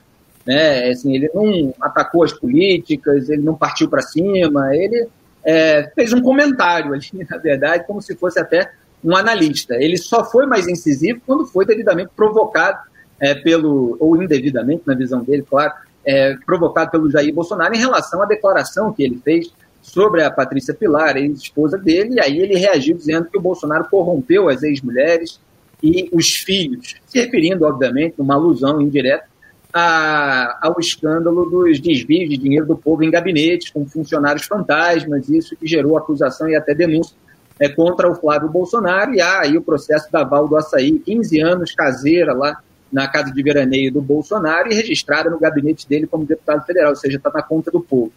[0.46, 0.88] né?
[0.88, 5.06] Assim, ele não atacou as políticas, ele não partiu para cima, ele
[5.44, 8.70] é, fez um comentário ali, na verdade, como se fosse até
[9.02, 9.74] um analista.
[9.76, 12.78] Ele só foi mais incisivo quando foi devidamente provocado
[13.18, 15.72] é, pelo, ou indevidamente, na visão dele, claro,
[16.04, 20.74] é, provocado pelo Jair Bolsonaro em relação à declaração que ele fez sobre a Patrícia
[20.74, 25.40] Pilar, ex-esposa dele, e aí ele reagiu dizendo que o Bolsonaro corrompeu as ex-mulheres
[25.82, 29.29] e os filhos, se referindo, obviamente, numa alusão indireta
[29.72, 35.56] a, ao escândalo dos desvios de dinheiro do povo em gabinetes com funcionários fantasmas, isso
[35.56, 37.16] que gerou acusação e até denúncia
[37.58, 41.40] é, contra o Flávio Bolsonaro, e há aí o processo da Val do Açaí, 15
[41.40, 46.24] anos caseira lá na casa de veraneio do Bolsonaro e registrada no gabinete dele como
[46.24, 48.12] deputado federal, ou seja, está na conta do povo.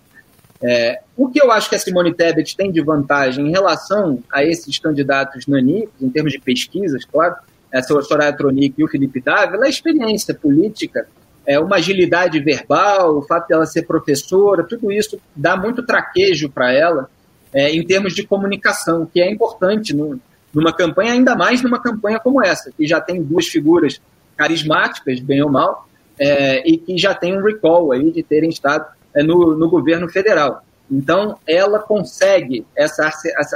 [0.62, 4.44] É, o que eu acho que a Simone Tebet tem de vantagem em relação a
[4.44, 7.36] esses candidatos nanicos, em termos de pesquisas, claro,
[7.70, 11.06] essa Soraya Tronic e o Felipe Dávila, é a experiência política,
[11.46, 16.72] é uma agilidade verbal, o fato dela ser professora, tudo isso dá muito traquejo para
[16.72, 17.10] ela
[17.54, 20.20] é, em termos de comunicação, que é importante no,
[20.54, 24.02] numa campanha, ainda mais numa campanha como essa, que já tem duas figuras
[24.36, 25.88] carismáticas, bem ou mal,
[26.20, 30.10] é, e que já tem um recall aí de terem estado é, no, no governo
[30.10, 30.64] federal.
[30.90, 33.10] Então, ela consegue essa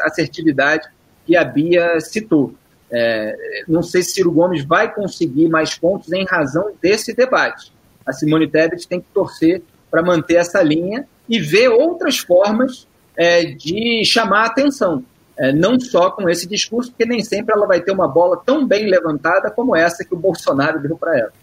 [0.04, 0.88] assertividade
[1.26, 2.54] que a Bia citou.
[2.90, 3.36] É,
[3.68, 7.74] não sei se Ciro Gomes vai conseguir mais pontos em razão desse debate.
[8.08, 13.44] A Simone Tebet tem que torcer para manter essa linha e ver outras formas é,
[13.46, 15.04] de chamar a atenção.
[15.38, 18.66] É, não só com esse discurso, porque nem sempre ela vai ter uma bola tão
[18.66, 21.34] bem levantada como essa que o Bolsonaro deu para ela.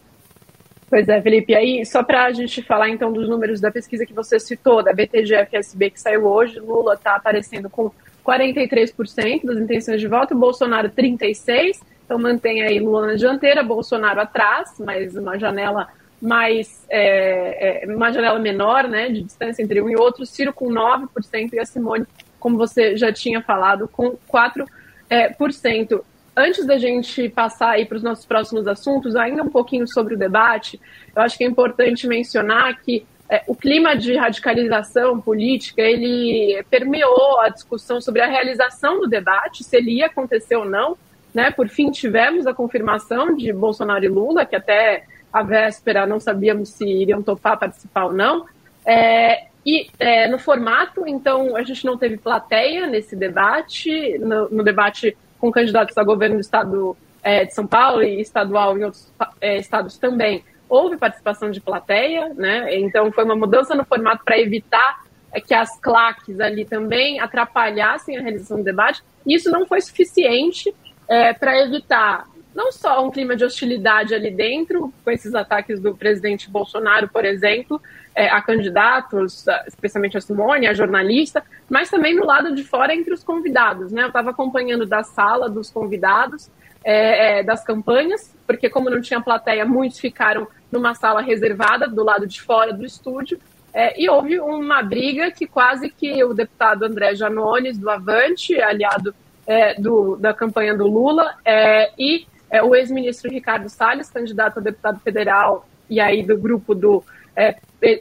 [0.90, 1.53] Pois é, Felipe.
[1.53, 4.83] E aí, só para a gente falar então dos números da pesquisa que você citou,
[4.83, 7.90] da BTG-FSB que saiu hoje, Lula está aparecendo com
[8.24, 14.74] 43% das intenções de voto, Bolsonaro 36%, então mantém aí Lula na dianteira, Bolsonaro atrás,
[14.79, 15.88] mas uma janela
[16.20, 20.68] mais é, é, uma janela menor, né, de distância entre um e outro, Ciro com
[20.68, 22.07] 9% e a Simone,
[22.40, 24.66] como você já tinha falado, com 4%.
[25.11, 26.05] É, por cento.
[26.37, 30.18] Antes da gente passar aí para os nossos próximos assuntos, ainda um pouquinho sobre o
[30.18, 30.81] debate,
[31.14, 37.40] eu acho que é importante mencionar que é, o clima de radicalização política, ele permeou
[37.40, 40.96] a discussão sobre a realização do debate, se ele ia acontecer ou não,
[41.33, 41.50] né?
[41.50, 46.68] Por fim, tivemos a confirmação de Bolsonaro e Lula, que até a véspera não sabíamos
[46.68, 48.47] se iriam topar participar ou não.
[48.87, 54.62] É, e é, no formato, então, a gente não teve plateia nesse debate, no, no
[54.62, 59.12] debate com candidatos a governo do estado é, de São Paulo e estadual em outros
[59.40, 60.44] é, estados também.
[60.68, 62.73] Houve participação de plateia, né?
[62.79, 68.16] Então foi uma mudança no formato para evitar é, que as claques ali também atrapalhassem
[68.16, 69.03] a realização do debate.
[69.27, 70.73] E isso não foi suficiente
[71.09, 75.95] é, para evitar não só um clima de hostilidade ali dentro, com esses ataques do
[75.95, 77.81] presidente Bolsonaro, por exemplo,
[78.14, 83.12] é, a candidatos, especialmente a Simone, a jornalista, mas também no lado de fora entre
[83.12, 83.90] os convidados.
[83.90, 84.05] Né?
[84.05, 86.49] Eu estava acompanhando da sala dos convidados,
[86.85, 92.05] é, é, das campanhas, porque como não tinha plateia, muitos ficaram numa sala reservada do
[92.05, 93.40] lado de fora do estúdio,
[93.73, 99.12] é, e houve uma briga que quase que o deputado André Janones, do Avante, aliado
[99.45, 104.62] é, do, da campanha do Lula, é, e é, o ex-ministro Ricardo Salles, candidato a
[104.62, 107.03] deputado federal, e aí do grupo do,
[107.35, 107.57] é,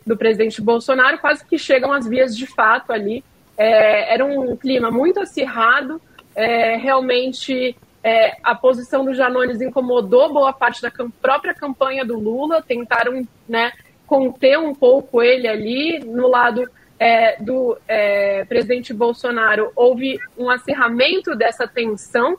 [0.06, 3.24] do presidente Bolsonaro, quase que chegam às vias de fato ali.
[3.58, 6.00] É, era um clima muito acirrado,
[6.36, 12.62] é, realmente é, a posição do Janones incomodou boa parte da própria campanha do Lula,
[12.62, 13.72] tentaram né,
[14.06, 16.00] conter um pouco ele ali.
[16.00, 22.38] No lado é, do é, presidente Bolsonaro, houve um acirramento dessa tensão,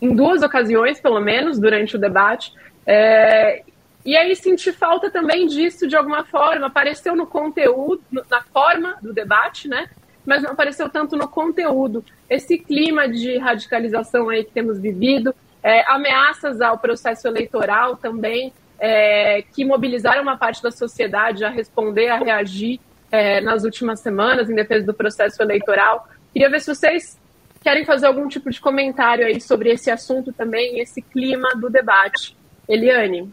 [0.00, 2.52] em duas ocasiões, pelo menos, durante o debate.
[2.86, 3.62] É,
[4.04, 6.66] e aí senti falta também disso de alguma forma.
[6.66, 9.88] Apareceu no conteúdo, na forma do debate, né?
[10.24, 12.04] Mas não apareceu tanto no conteúdo.
[12.28, 19.42] Esse clima de radicalização aí que temos vivido, é, ameaças ao processo eleitoral também, é,
[19.42, 22.80] que mobilizaram uma parte da sociedade a responder, a reagir
[23.12, 26.08] é, nas últimas semanas em defesa do processo eleitoral.
[26.32, 27.19] Queria ver se vocês
[27.62, 32.36] querem fazer algum tipo de comentário aí sobre esse assunto também, esse clima do debate.
[32.68, 33.32] Eliane.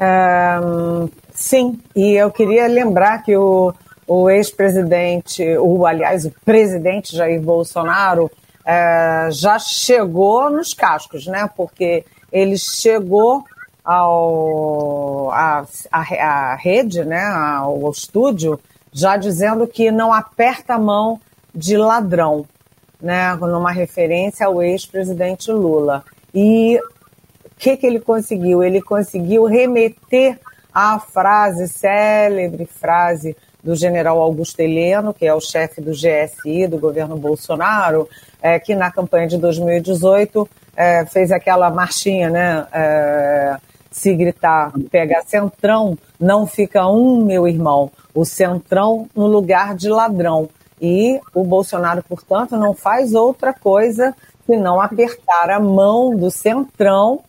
[0.00, 3.74] Um, sim, e eu queria lembrar que o,
[4.06, 8.30] o ex-presidente, o aliás, o presidente Jair Bolsonaro
[8.64, 11.48] é, já chegou nos cascos, né?
[11.56, 13.44] Porque ele chegou
[13.84, 17.24] ao a, a, a rede, né?
[17.24, 18.58] Ao, ao estúdio,
[18.92, 21.20] já dizendo que não aperta a mão
[21.54, 22.46] de ladrão
[23.02, 26.04] né, numa referência ao ex-presidente Lula.
[26.32, 26.78] E
[27.44, 28.62] o que, que ele conseguiu?
[28.62, 30.38] Ele conseguiu remeter
[30.72, 36.78] à frase, célebre frase do general Augusto Heleno, que é o chefe do GSI, do
[36.78, 38.08] governo Bolsonaro,
[38.40, 42.66] é, que na campanha de 2018 é, fez aquela marchinha, né?
[42.72, 43.56] É,
[43.90, 50.48] se gritar, pega centrão, não fica um, meu irmão, o centrão no lugar de ladrão.
[50.82, 54.12] E o Bolsonaro, portanto, não faz outra coisa
[54.44, 57.20] senão apertar a mão do centrão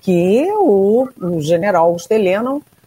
[0.00, 2.12] que o, o general Augusto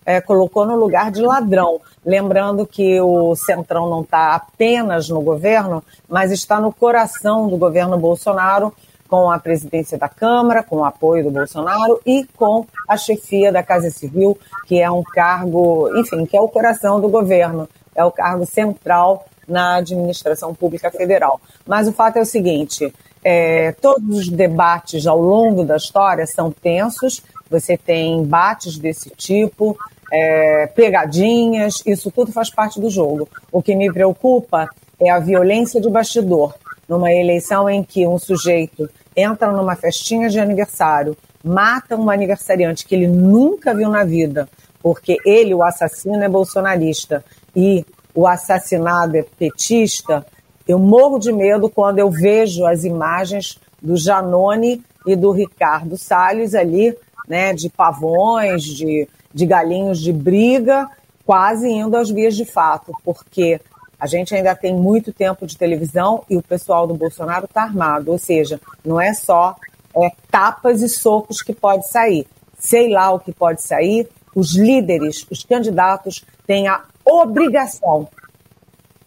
[0.06, 1.80] é, colocou no lugar de ladrão.
[2.06, 7.98] Lembrando que o Centrão não está apenas no governo, mas está no coração do governo
[7.98, 8.72] Bolsonaro,
[9.08, 13.64] com a presidência da Câmara, com o apoio do Bolsonaro e com a chefia da
[13.64, 18.12] Casa Civil, que é um cargo, enfim, que é o coração do governo, é o
[18.12, 21.40] cargo central na administração pública federal.
[21.66, 26.52] Mas o fato é o seguinte: é, todos os debates ao longo da história são
[26.52, 29.78] tensos, você tem embates desse tipo,
[30.12, 33.28] é, pegadinhas, isso tudo faz parte do jogo.
[33.52, 36.56] O que me preocupa é a violência de bastidor.
[36.88, 42.94] Numa eleição em que um sujeito entra numa festinha de aniversário, mata um aniversariante que
[42.94, 44.48] ele nunca viu na vida,
[44.82, 47.24] porque ele, o assassino, é bolsonarista
[47.56, 50.26] e o assassinado é petista,
[50.68, 56.56] eu morro de medo quando eu vejo as imagens do Janone e do Ricardo Salles
[56.56, 56.98] ali,
[57.28, 60.90] né, de pavões, de de galinhos de briga,
[61.26, 63.60] quase indo às vias de fato, porque
[64.00, 68.14] a gente ainda tem muito tempo de televisão e o pessoal do Bolsonaro está armado,
[68.14, 69.58] ou seja, não é só
[69.94, 72.26] é, tapas e socos que pode sair.
[72.58, 74.08] Sei lá o que pode sair.
[74.34, 78.08] Os líderes, os candidatos têm a obrigação,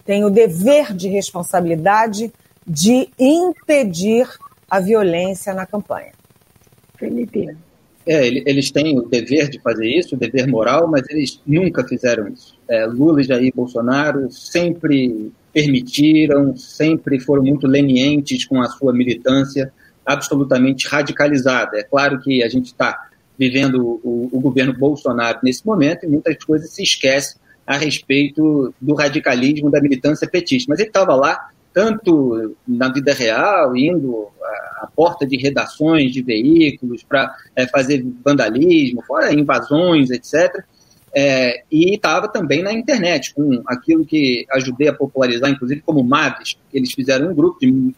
[0.05, 2.33] têm o dever de responsabilidade
[2.67, 4.29] de impedir
[4.71, 6.13] a violência na campanha.
[6.97, 7.49] Felipe.
[8.07, 12.29] É, eles têm o dever de fazer isso, o dever moral, mas eles nunca fizeram
[12.29, 12.59] isso.
[12.69, 19.73] É, Lula e Jair Bolsonaro sempre permitiram, sempre foram muito lenientes com a sua militância
[20.07, 21.79] absolutamente radicalizada.
[21.79, 23.09] É claro que a gente está
[23.39, 28.95] vivendo o, o, governo Bolsonaro nesse momento e muitas coisas se esquecem a respeito do
[28.95, 30.71] radicalismo da militância petista.
[30.71, 34.29] Mas ele estava lá tanto na vida real, indo
[34.81, 40.65] à porta de redações de veículos para é, fazer vandalismo, fora invasões, etc.
[41.15, 46.59] É, e estava também na internet, com aquilo que ajudei a popularizar, inclusive como MAVES,
[46.73, 47.93] eles fizeram um grupo de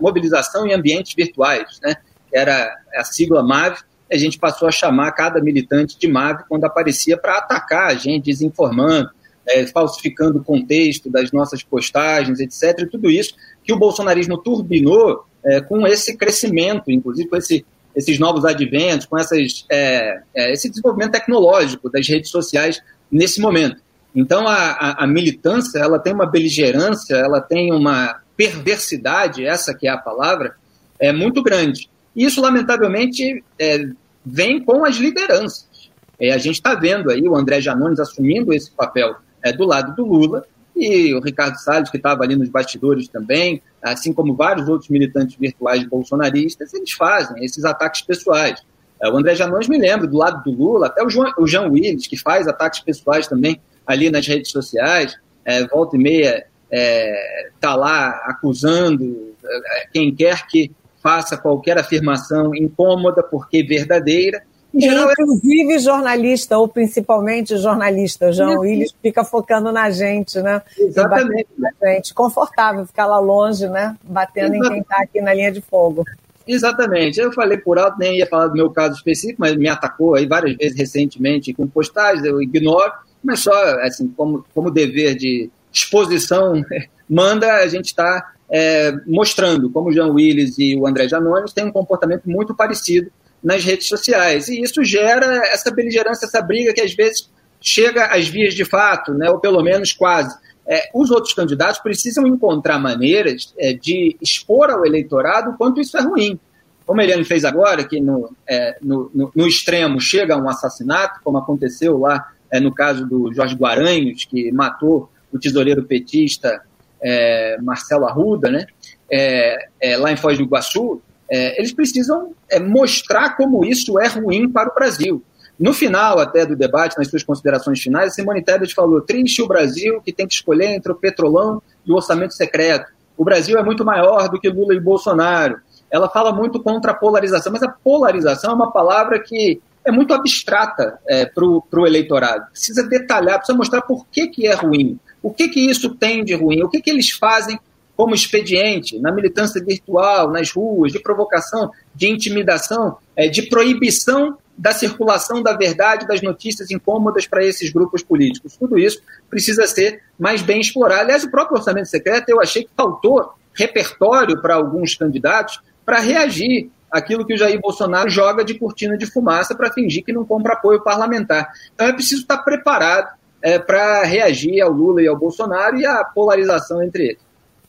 [0.00, 1.94] mobilização em ambientes virtuais, né?
[2.32, 3.78] era a sigla MAVE,
[4.10, 8.24] a gente passou a chamar cada militante de MAVE quando aparecia para atacar a gente,
[8.26, 9.10] desinformando,
[9.46, 12.80] é, falsificando o contexto das nossas postagens, etc.
[12.80, 17.64] E tudo isso que o bolsonarismo turbinou é, com esse crescimento, inclusive com esse,
[17.94, 23.80] esses novos adventos, com essas, é, é esse desenvolvimento tecnológico das redes sociais nesse momento.
[24.14, 29.86] Então, a, a, a, militância ela tem uma beligerância, ela tem uma perversidade, essa que
[29.86, 30.56] é a palavra,
[30.98, 31.90] é muito grande.
[32.16, 33.84] E isso, lamentavelmente, é,
[34.24, 35.90] vem com as lideranças.
[36.18, 39.94] É, a gente está vendo aí o André Janones assumindo esse papel é, do lado
[39.94, 44.68] do Lula, e o Ricardo Salles, que estava ali nos bastidores também, assim como vários
[44.68, 48.62] outros militantes virtuais bolsonaristas, eles fazem esses ataques pessoais.
[49.00, 51.68] É, o André Janones me lembra, do lado do Lula, até o João, o Jean
[51.68, 56.72] Willis, que faz ataques pessoais também ali nas redes sociais, é, volta e meia está
[56.72, 60.72] é, tá lá acusando é, quem quer que
[61.06, 64.42] faça qualquer afirmação incômoda porque verdadeira,
[64.74, 65.78] geral, Inclusive é...
[65.78, 70.60] jornalista, ou principalmente jornalista, João Willis fica focando na gente, né?
[70.76, 71.46] Exatamente.
[71.56, 72.12] Na gente.
[72.12, 73.96] Confortável ficar lá longe, né?
[74.02, 74.66] Batendo Exatamente.
[74.66, 76.04] em quem está aqui na linha de fogo.
[76.44, 77.20] Exatamente.
[77.20, 80.26] Eu falei por alto, nem ia falar do meu caso específico, mas me atacou aí
[80.26, 82.92] várias vezes recentemente com postagens, eu ignoro,
[83.22, 86.64] mas só assim, como, como dever de exposição
[87.08, 91.66] manda, a gente está é, mostrando como o João Willis e o André Janones têm
[91.66, 93.10] um comportamento muito parecido
[93.42, 94.48] nas redes sociais.
[94.48, 97.28] E isso gera essa beligerância, essa briga que às vezes
[97.60, 100.36] chega às vias de fato, né, ou pelo menos quase.
[100.68, 105.96] É, os outros candidatos precisam encontrar maneiras é, de expor ao eleitorado o quanto isso
[105.96, 106.38] é ruim.
[106.84, 111.20] Como a Eliane fez agora, que no, é, no, no, no, extremo chega um assassinato,
[111.22, 116.62] como aconteceu lá é, no caso do Jorge Guaranhos, que matou o tesoureiro petista
[117.06, 118.66] é, Marcelo Arruda, né,
[119.08, 124.50] é, lá em Foz do Iguaçu, é, eles precisam é, mostrar como isso é ruim
[124.50, 125.22] para o Brasil.
[125.58, 130.00] No final até do debate, nas suas considerações finais, Simone Tebet falou: triste o Brasil
[130.02, 132.92] que tem que escolher entre o petrolão e o orçamento secreto.
[133.16, 135.58] O Brasil é muito maior do que Lula e Bolsonaro.
[135.90, 140.12] Ela fala muito contra a polarização, mas a polarização é uma palavra que é muito
[140.12, 142.50] abstrata é, para o eleitorado.
[142.50, 146.34] Precisa detalhar, precisa mostrar por que, que é ruim, o que, que isso tem de
[146.34, 147.58] ruim, o que, que eles fazem
[147.96, 154.72] como expediente na militância virtual, nas ruas, de provocação, de intimidação, é, de proibição da
[154.72, 158.56] circulação da verdade, das notícias incômodas para esses grupos políticos.
[158.56, 161.02] Tudo isso precisa ser mais bem explorado.
[161.02, 166.70] Aliás, o próprio orçamento secreto, eu achei que faltou repertório para alguns candidatos para reagir
[166.90, 170.54] àquilo que o Jair Bolsonaro joga de cortina de fumaça para fingir que não compra
[170.54, 171.50] apoio parlamentar.
[171.74, 173.14] Então é preciso estar preparado
[173.46, 177.26] é, para reagir ao Lula e ao Bolsonaro e à polarização entre eles.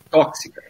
[0.10, 0.64] Tóxica.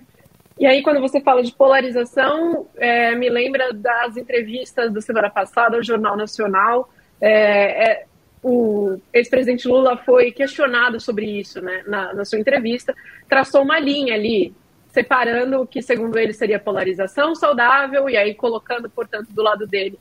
[0.60, 5.78] E aí, quando você fala de polarização, é, me lembra das entrevistas da semana passada
[5.78, 6.89] ao Jornal Nacional.
[7.22, 8.05] É, é,
[8.43, 12.93] o ex-presidente Lula foi questionado sobre isso né, na, na, sua entrevista,
[13.30, 14.53] traçou uma linha ali,
[14.89, 19.97] separando o que, segundo ele, seria polarização saudável, e aí colocando, portanto, do lado dele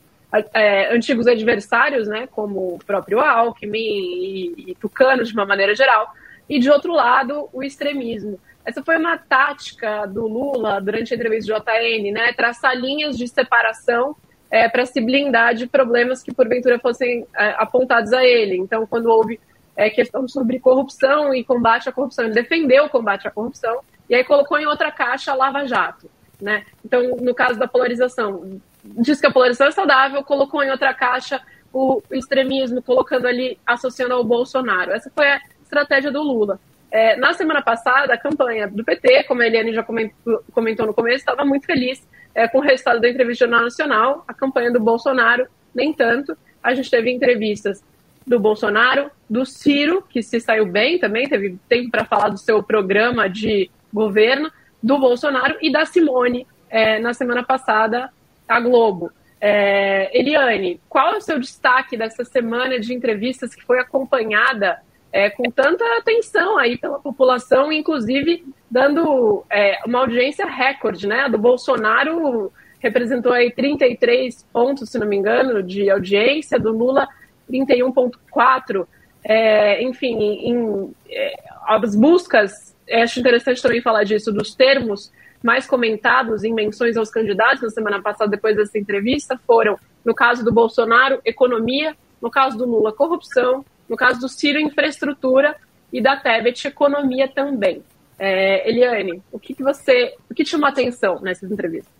[0.53, 6.12] é, antigos adversários, né, como o próprio Alckmin e, e Tucano, de uma maneira geral,
[6.49, 8.39] e, de outro lado, o extremismo.
[8.64, 12.33] Essa foi uma tática do Lula durante a entrevista de JN, né?
[12.33, 14.16] Traçar linhas de separação
[14.51, 18.57] é, para se blindar de problemas que porventura fossem é, apontados a ele.
[18.57, 19.41] Então, quando houve
[19.77, 24.14] é, questão sobre corrupção e combate à corrupção, ele defendeu o combate à corrupção e
[24.14, 26.11] aí colocou em outra caixa a Lava Jato.
[26.41, 26.64] Né?
[26.85, 28.61] Então, no caso da polarização,
[28.99, 31.41] diz que a polarização é saudável, colocou em outra caixa
[31.72, 34.93] o extremismo, colocando ali, associando ao Bolsonaro.
[34.93, 36.59] Essa foi a estratégia do Lula.
[36.91, 40.95] É, na semana passada, a campanha do PT, como a Eliane já comentou, comentou no
[40.95, 44.24] começo, estava muito feliz é, com o resultado da entrevista do Jornal Nacional.
[44.26, 46.37] A campanha do Bolsonaro, nem tanto.
[46.62, 47.84] A gente teve entrevistas
[48.26, 52.62] do Bolsonaro, do Ciro, que se saiu bem também, teve tempo para falar do seu
[52.62, 54.51] programa de governo,
[54.82, 58.11] do Bolsonaro e da Simone, é, na semana passada,
[58.49, 59.11] a Globo.
[59.41, 64.81] É, Eliane, qual é o seu destaque dessa semana de entrevistas que foi acompanhada
[65.13, 71.21] é, com tanta atenção aí pela população, inclusive dando é, uma audiência recorde, né?
[71.21, 77.09] A do Bolsonaro representou aí 33 pontos, se não me engano, de audiência, do Lula
[77.51, 78.87] 31,4.
[79.25, 81.35] É, enfim, em, é,
[81.67, 85.13] as buscas, acho interessante também falar disso, dos termos
[85.47, 90.45] mais comentados em menções aos candidatos na semana passada, depois dessa entrevista, foram, no caso
[90.45, 95.55] do Bolsonaro, economia, no caso do Lula, corrupção, no caso do Ciro, infraestrutura
[95.93, 97.81] e da Tebet, economia também.
[98.19, 101.93] É, Eliane, o que, que você, o que te chamou a atenção nessas entrevistas?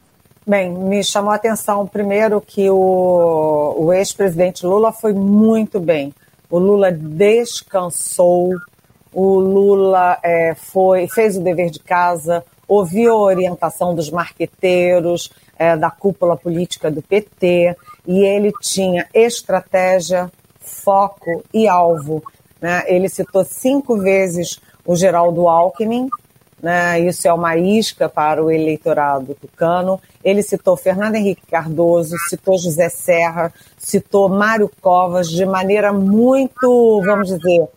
[0.45, 6.13] Bem, me chamou a atenção primeiro que o, o ex-presidente Lula foi muito bem.
[6.51, 8.55] O Lula descansou,
[9.13, 15.77] o Lula é, foi, fez o dever de casa, ouviu a orientação dos marqueteiros, é,
[15.77, 22.23] da cúpula política do PT, e ele tinha estratégia, foco e alvo.
[22.61, 22.85] Né?
[22.87, 26.09] Ele citou cinco vezes o Geraldo Alckmin,
[26.62, 27.01] né?
[27.01, 30.01] isso é uma isca para o eleitorado tucano.
[30.25, 37.29] Ele citou Fernando Henrique Cardoso, citou José Serra, citou Mário Covas de maneira muito, vamos
[37.29, 37.69] dizer,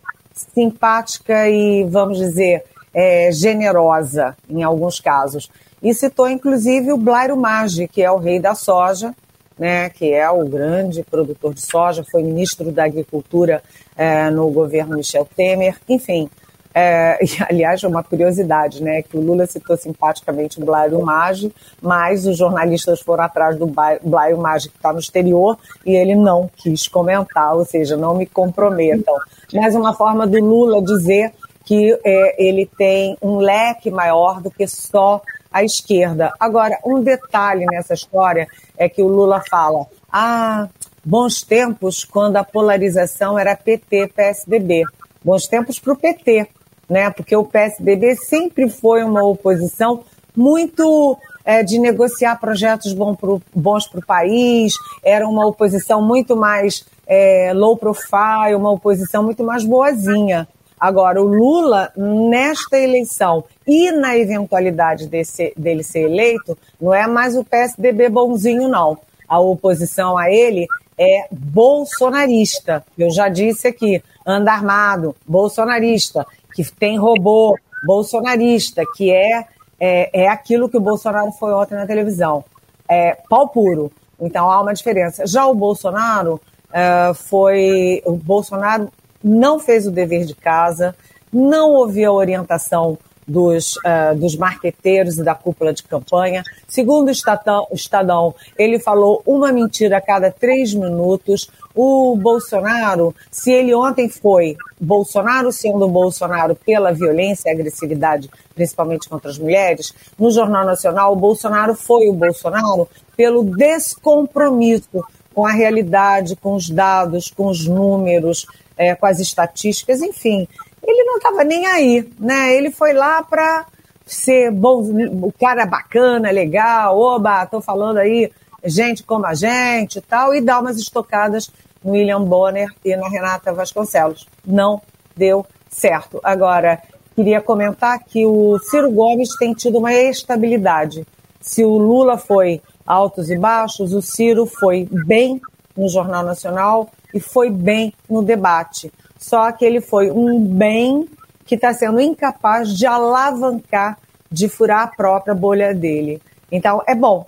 [0.54, 2.64] simpática e, vamos dizer,
[2.94, 5.50] é, generosa em alguns casos.
[5.82, 9.14] E citou inclusive o Blairo Maggi, que é o rei da soja,
[9.58, 13.62] né, que é o grande produtor de soja, foi ministro da Agricultura
[13.94, 16.30] é, no governo Michel Temer, enfim.
[16.74, 22.26] É, e, aliás, uma curiosidade, né, que o Lula citou simpaticamente o Blairo Maggi, mas
[22.26, 23.66] os jornalistas foram atrás do
[24.02, 28.24] Blairo Maggi, que está no exterior, e ele não quis comentar, ou seja, não me
[28.24, 29.14] comprometam.
[29.52, 31.32] Mas uma forma do Lula dizer
[31.64, 36.32] que é, ele tem um leque maior do que só a esquerda.
[36.38, 38.46] Agora, um detalhe nessa história
[38.76, 40.68] é que o Lula fala: ah,
[41.04, 44.84] bons tempos quando a polarização era PT-PSDB.
[45.22, 46.48] Bons tempos para o PT,
[46.88, 47.10] né?
[47.10, 50.02] Porque o PSDB sempre foi uma oposição
[50.34, 57.52] muito é, de negociar projetos bons para o país, era uma oposição muito mais é,
[57.54, 60.48] low profile, uma oposição muito mais boazinha.
[60.80, 67.36] Agora, o Lula, nesta eleição e na eventualidade desse, dele ser eleito, não é mais
[67.36, 68.96] o PSDB bonzinho, não.
[69.28, 70.66] A oposição a ele
[70.98, 72.82] é bolsonarista.
[72.96, 79.44] Eu já disse aqui, anda armado, bolsonarista, que tem robô, bolsonarista, que é,
[79.78, 82.42] é, é aquilo que o Bolsonaro foi ontem na televisão.
[82.88, 83.92] É pau puro.
[84.18, 85.26] Então há uma diferença.
[85.26, 88.02] Já o Bolsonaro uh, foi.
[88.04, 88.90] O Bolsonaro
[89.22, 90.94] não fez o dever de casa,
[91.32, 92.98] não ouviu a orientação
[93.30, 96.42] dos, uh, dos marqueteiros e da cúpula de campanha.
[96.66, 101.48] Segundo o Estadão, o Estadão, ele falou uma mentira a cada três minutos.
[101.72, 109.30] O Bolsonaro, se ele ontem foi Bolsonaro sendo Bolsonaro pela violência e agressividade, principalmente contra
[109.30, 116.34] as mulheres, no Jornal Nacional, o Bolsonaro foi o Bolsonaro pelo descompromisso com a realidade,
[116.34, 118.44] com os dados, com os números,
[118.80, 120.48] é, com as estatísticas, enfim.
[120.82, 122.56] Ele não estava nem aí, né?
[122.56, 123.66] Ele foi lá para
[124.06, 124.80] ser bom,
[125.22, 128.32] o cara bacana, legal, oba, estou falando aí,
[128.64, 131.50] gente como a gente e tal, e dar umas estocadas
[131.84, 134.26] no William Bonner e na Renata Vasconcelos.
[134.46, 134.80] Não
[135.14, 136.18] deu certo.
[136.24, 136.80] Agora,
[137.14, 141.06] queria comentar que o Ciro Gomes tem tido uma estabilidade.
[141.38, 145.38] Se o Lula foi altos e baixos, o Ciro foi bem
[145.76, 148.92] no Jornal Nacional e foi bem no debate.
[149.18, 151.08] Só que ele foi um bem
[151.44, 153.98] que está sendo incapaz de alavancar,
[154.30, 156.22] de furar a própria bolha dele.
[156.50, 157.26] Então, é bom,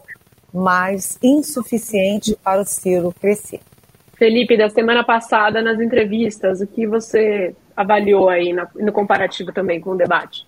[0.53, 3.61] mas insuficiente para o Ciro crescer.
[4.17, 9.91] Felipe, da semana passada, nas entrevistas, o que você avaliou aí no comparativo também com
[9.91, 10.47] o debate?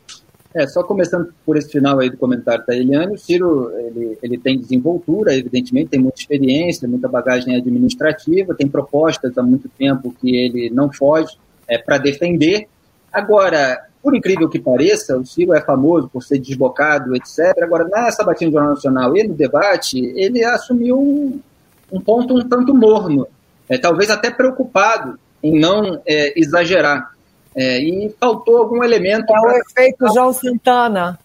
[0.55, 4.39] É, só começando por esse final aí do comentário da Eliane, o Ciro, ele, ele
[4.39, 10.37] tem desenvoltura, evidentemente, tem muita experiência, muita bagagem administrativa, tem propostas há muito tempo que
[10.37, 11.37] ele não foge
[11.67, 12.69] é, para defender.
[13.13, 17.63] Agora, por incrível que pareça, o Ciro é famoso por ser desbocado, etc.
[17.63, 21.41] Agora, na sabatina do Jornal Nacional e no debate, ele assumiu um,
[21.91, 23.27] um ponto um tanto morno,
[23.69, 27.14] é, talvez até preocupado em não é, exagerar.
[27.57, 29.33] É, e faltou algum elemento.
[29.33, 31.19] É o efeito João Santana.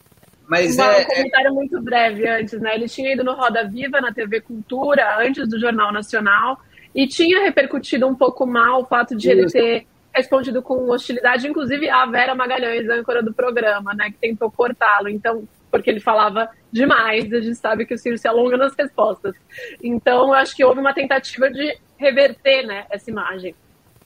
[0.47, 2.75] Mas um, é, um comentário muito breve antes, né?
[2.75, 6.59] Ele tinha ido no Roda Viva, na TV Cultura, antes do Jornal Nacional,
[6.93, 9.39] e tinha repercutido um pouco mal o fato de Isso.
[9.39, 14.09] ele ter respondido com hostilidade, inclusive a Vera Magalhães, âncora do programa, né?
[14.09, 15.07] Que tentou cortá-lo.
[15.07, 19.35] Então, porque ele falava demais, a gente sabe que o Ciro se alonga nas respostas.
[19.83, 23.53] Então, eu acho que houve uma tentativa de reverter né, essa imagem.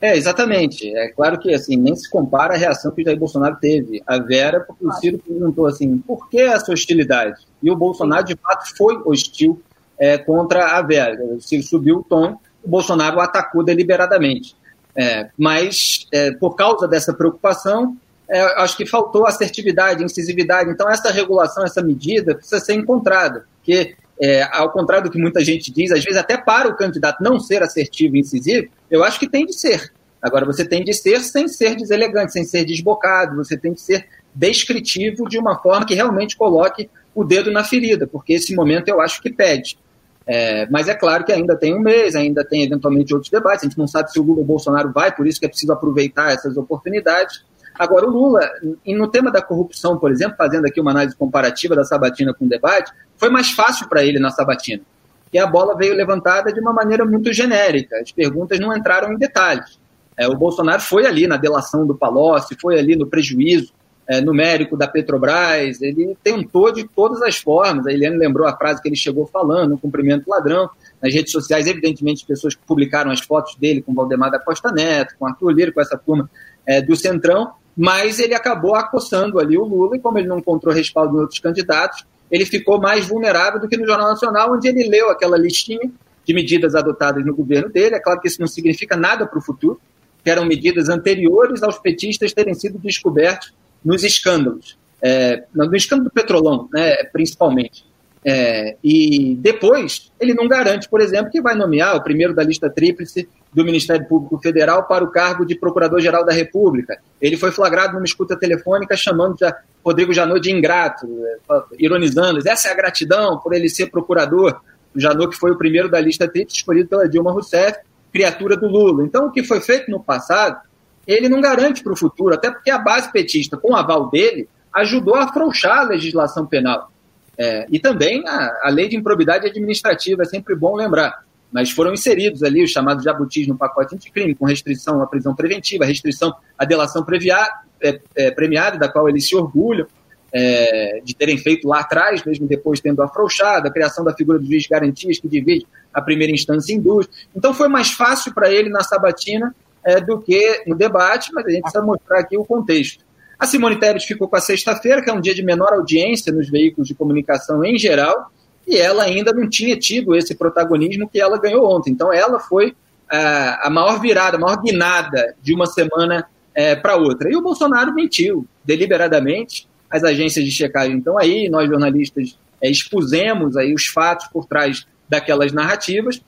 [0.03, 0.93] É, exatamente.
[0.97, 4.03] É claro que assim, nem se compara a reação que o Jair Bolsonaro teve.
[4.05, 7.47] A Vera, porque o Ciro perguntou assim, por que essa hostilidade?
[7.61, 9.61] E o Bolsonaro, de fato, foi hostil
[9.97, 11.23] é, contra a Vera.
[11.23, 14.57] O Ciro subiu o tom, o Bolsonaro atacou deliberadamente.
[14.93, 17.95] É, mas, é, por causa dessa preocupação,
[18.29, 20.69] é, acho que faltou assertividade, incisividade.
[20.69, 23.45] Então, essa regulação, essa medida precisa ser encontrada.
[23.55, 27.21] Porque, é, ao contrário do que muita gente diz, às vezes até para o candidato
[27.21, 29.91] não ser assertivo e incisivo, eu acho que tem de ser.
[30.21, 34.07] Agora, você tem de ser sem ser deselegante, sem ser desbocado, você tem de ser
[34.33, 39.01] descritivo de uma forma que realmente coloque o dedo na ferida, porque esse momento eu
[39.01, 39.77] acho que pede.
[40.25, 43.67] É, mas é claro que ainda tem um mês, ainda tem eventualmente outros debates, a
[43.67, 45.73] gente não sabe se o Lula ou o Bolsonaro vai, por isso que é preciso
[45.73, 47.43] aproveitar essas oportunidades.
[47.77, 48.49] Agora, o Lula,
[48.85, 52.45] e no tema da corrupção, por exemplo, fazendo aqui uma análise comparativa da Sabatina com
[52.45, 54.83] o debate, foi mais fácil para ele na Sabatina,
[55.31, 59.17] que a bola veio levantada de uma maneira muito genérica, as perguntas não entraram em
[59.17, 59.79] detalhes.
[60.15, 63.73] É, o Bolsonaro foi ali na delação do Palocci, foi ali no prejuízo
[64.07, 67.87] é, numérico da Petrobras, ele tentou de todas as formas.
[67.87, 70.69] A Eliane lembrou a frase que ele chegou falando, um cumprimento ladrão.
[71.01, 75.25] Nas redes sociais, evidentemente, pessoas publicaram as fotos dele com Valdemar da Costa Neto, com
[75.25, 76.29] Arthur Lira, com essa turma
[76.65, 80.73] é, do Centrão, mas ele acabou acossando ali o Lula, e como ele não encontrou
[80.73, 84.87] respaldo em outros candidatos, ele ficou mais vulnerável do que no Jornal Nacional, onde ele
[84.87, 85.91] leu aquela listinha
[86.25, 87.95] de medidas adotadas no governo dele.
[87.95, 89.79] É claro que isso não significa nada para o futuro,
[90.23, 93.53] que eram medidas anteriores aos petistas terem sido descobertos
[93.83, 97.85] nos escândalos, é, no escândalo do Petrolão, né, principalmente.
[98.25, 102.69] É, e depois, ele não garante, por exemplo, que vai nomear o primeiro da lista
[102.69, 106.99] tríplice do Ministério Público Federal para o cargo de Procurador-Geral da República.
[107.21, 111.07] Ele foi flagrado numa escuta telefônica chamando já Rodrigo Janot de ingrato,
[111.51, 112.39] é, ironizando.
[112.47, 114.61] Essa é a gratidão por ele ser procurador.
[114.95, 117.79] O Janot, que foi o primeiro da lista tríplice escolhido pela Dilma Rousseff,
[118.11, 119.03] criatura do Lula.
[119.03, 120.59] Então, o que foi feito no passado,
[121.05, 124.47] ele não garante para o futuro, até porque a base petista, com o aval dele,
[124.73, 126.91] ajudou a afrouxar a legislação penal.
[127.37, 131.23] É, e também a, a, lei de improbidade administrativa, é sempre bom lembrar.
[131.53, 135.85] Mas foram inseridos ali os chamados jabutis no pacote anticrime, com restrição à prisão preventiva,
[135.85, 137.51] restrição à delação previada,
[137.81, 139.85] é, é, premiada, da qual eles se orgulham
[140.33, 144.45] é, de terem feito lá atrás, mesmo depois tendo afrouxado, a criação da figura do
[144.45, 147.07] juiz garantias que divide a primeira instância em duas.
[147.35, 151.49] Então foi mais fácil para ele na sabatina é, do que no debate, mas a
[151.51, 153.05] gente precisa mostrar aqui o contexto.
[153.37, 156.49] A Simone Tebet ficou com a sexta-feira, que é um dia de menor audiência nos
[156.49, 158.31] veículos de comunicação em geral,
[158.67, 161.91] e ela ainda não tinha tido esse protagonismo que ela ganhou ontem.
[161.91, 162.75] Então, ela foi
[163.09, 167.31] a, é, a maior virada, a maior guinada de uma semana é, para outra.
[167.31, 169.67] E o Bolsonaro mentiu deliberadamente.
[169.89, 174.87] As agências de checagem estão aí, nós jornalistas é, expusemos aí os fatos por trás
[175.07, 176.21] daquelas narrativas,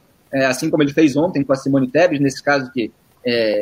[0.48, 2.92] assim como ele fez ontem com a Simone Tebet, nesse caso que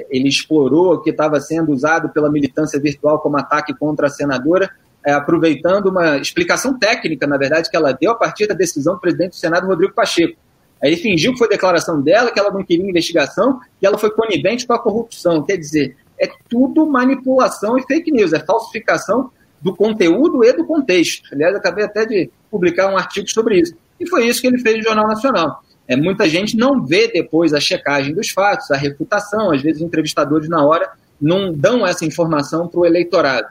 [0.10, 4.70] ele explorou que estava sendo usado pela militância virtual como ataque contra a senadora,
[5.06, 9.01] é, aproveitando uma explicação técnica, na verdade, que ela deu a partir da decisão do
[9.01, 10.38] presidente do Senado, Rodrigo Pacheco.
[10.82, 14.68] Aí fingiu que foi declaração dela, que ela não queria investigação, que ela foi conivente
[14.68, 15.43] com a corrupção.
[15.43, 19.32] Quer dizer, é tudo manipulação e fake news, é falsificação
[19.62, 21.30] do conteúdo e do contexto.
[21.32, 23.74] Aliás, acabei até de publicar um artigo sobre isso.
[23.99, 25.64] E foi isso que ele fez no Jornal Nacional.
[25.88, 30.49] É, muita gente não vê depois a checagem dos fatos, a refutação, às vezes entrevistadores
[30.49, 30.89] na hora
[31.20, 33.47] não dão essa informação para o eleitorado,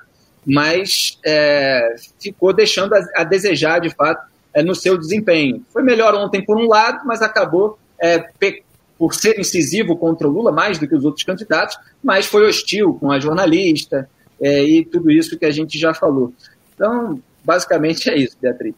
[0.46, 5.64] mas é, ficou deixando a, a, desejar, de fato, é, no seu desempenho.
[5.72, 8.24] Foi melhor ontem por um lado, mas acabou é,
[8.98, 12.94] por ser incisivo contra o Lula, mais do que os outros candidatos, mas foi hostil
[13.00, 14.08] com a jornalista
[14.40, 16.32] é, e tudo isso que a gente já falou.
[16.74, 18.74] Então, basicamente é isso, Beatriz.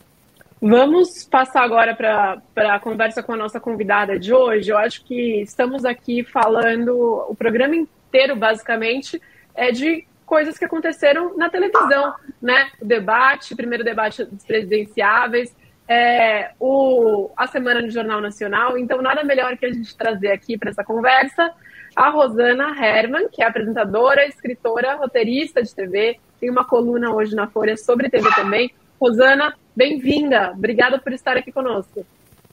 [0.61, 4.71] Vamos passar agora para a conversa com a nossa convidada de hoje.
[4.71, 9.21] Eu acho que estamos aqui falando o programa inteiro, basicamente,
[9.55, 12.71] é de coisas que aconteceram na televisão, né?
[12.81, 15.55] O debate, o primeiro debate dos presidenciáveis,
[15.87, 18.79] é, o, a semana no Jornal Nacional.
[18.79, 21.53] Então, nada melhor que a gente trazer aqui para essa conversa
[21.95, 27.47] a Rosana Herman, que é apresentadora, escritora, roteirista de TV, tem uma coluna hoje na
[27.47, 28.75] Folha sobre TV também.
[29.01, 30.53] Rosana, bem-vinda.
[30.53, 32.05] Obrigada por estar aqui conosco.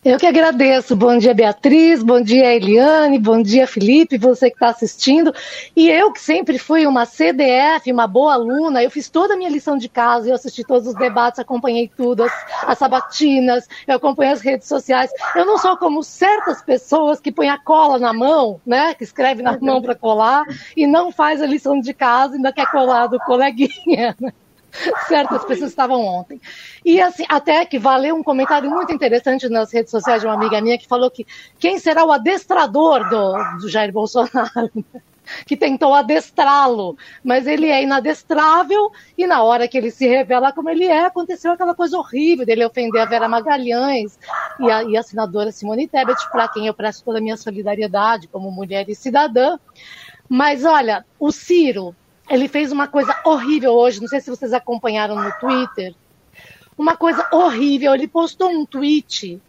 [0.03, 0.95] Eu que agradeço.
[0.95, 2.01] Bom dia, Beatriz.
[2.01, 3.19] Bom dia, Eliane.
[3.19, 5.31] Bom dia, Felipe, você que está assistindo.
[5.75, 9.49] E eu que sempre fui uma CDF, uma boa aluna, eu fiz toda a minha
[9.51, 12.33] lição de casa, eu assisti todos os debates, acompanhei tudo, as,
[12.63, 15.11] as sabatinas, eu acompanhei as redes sociais.
[15.35, 18.95] Eu não sou como certas pessoas que põem a cola na mão, né?
[18.95, 20.45] Que escreve na mão para colar
[20.75, 24.17] e não faz a lição de casa, ainda quer colar do coleguinha.
[25.07, 26.39] Certas pessoas estavam ontem.
[26.83, 30.61] E assim, até que valeu um comentário muito interessante nas redes sociais de uma amiga
[30.61, 31.25] minha que falou que
[31.59, 34.71] quem será o adestrador do, do Jair Bolsonaro?
[35.45, 40.69] que tentou adestrá-lo, mas ele é inadestrável e na hora que ele se revela como
[40.69, 44.19] ele é, aconteceu aquela coisa horrível dele ofender a Vera Magalhães
[44.59, 48.27] e a, e a senadora Simone Tebet, para quem eu presto toda a minha solidariedade
[48.27, 49.57] como mulher e cidadã.
[50.27, 51.95] Mas olha, o Ciro,
[52.31, 55.93] ele fez uma coisa horrível hoje, não sei se vocês acompanharam no Twitter.
[56.77, 59.41] Uma coisa horrível, ele postou um tweet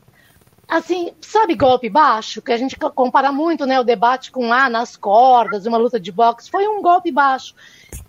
[0.68, 2.40] assim, sabe golpe baixo?
[2.40, 6.10] Que a gente compara muito, né, o debate com A nas cordas, uma luta de
[6.10, 7.54] boxe, foi um golpe baixo.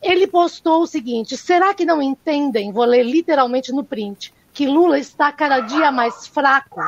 [0.02, 2.72] Ele postou o seguinte: será que não entendem?
[2.72, 4.34] Vou ler literalmente no print.
[4.54, 6.80] Que Lula está cada dia mais fraco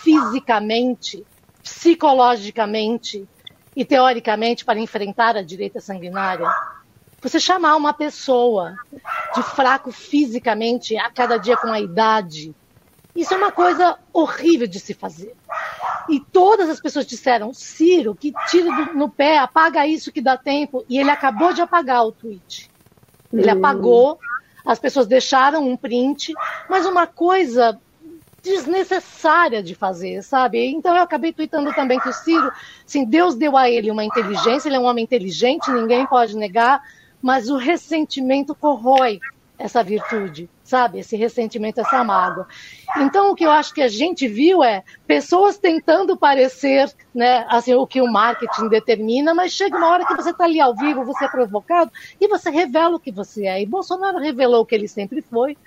[0.00, 1.24] fisicamente,
[1.62, 3.28] psicologicamente
[3.76, 6.48] e teoricamente para enfrentar a direita sanguinária.
[7.20, 8.76] Você chamar uma pessoa
[9.34, 12.54] de fraco fisicamente a cada dia com a idade,
[13.14, 15.34] isso é uma coisa horrível de se fazer.
[16.08, 20.84] E todas as pessoas disseram, Ciro, que tire no pé, apaga isso que dá tempo.
[20.88, 22.70] E ele acabou de apagar o tweet.
[23.32, 23.58] Ele uhum.
[23.58, 24.18] apagou,
[24.64, 26.32] as pessoas deixaram um print,
[26.68, 27.78] mas uma coisa
[28.42, 30.64] desnecessária de fazer, sabe?
[30.68, 32.50] Então eu acabei tweetando também que o Ciro,
[32.86, 36.80] assim, Deus deu a ele uma inteligência, ele é um homem inteligente, ninguém pode negar,
[37.22, 39.20] mas o ressentimento corrói
[39.58, 41.00] essa virtude, sabe?
[41.00, 42.46] Esse ressentimento, essa mágoa.
[42.98, 47.74] Então, o que eu acho que a gente viu é pessoas tentando parecer, né, assim,
[47.74, 51.04] o que o marketing determina, mas chega uma hora que você está ali ao vivo,
[51.04, 51.90] você é provocado
[52.20, 53.60] e você revela o que você é.
[53.60, 55.58] E Bolsonaro revelou o que ele sempre foi.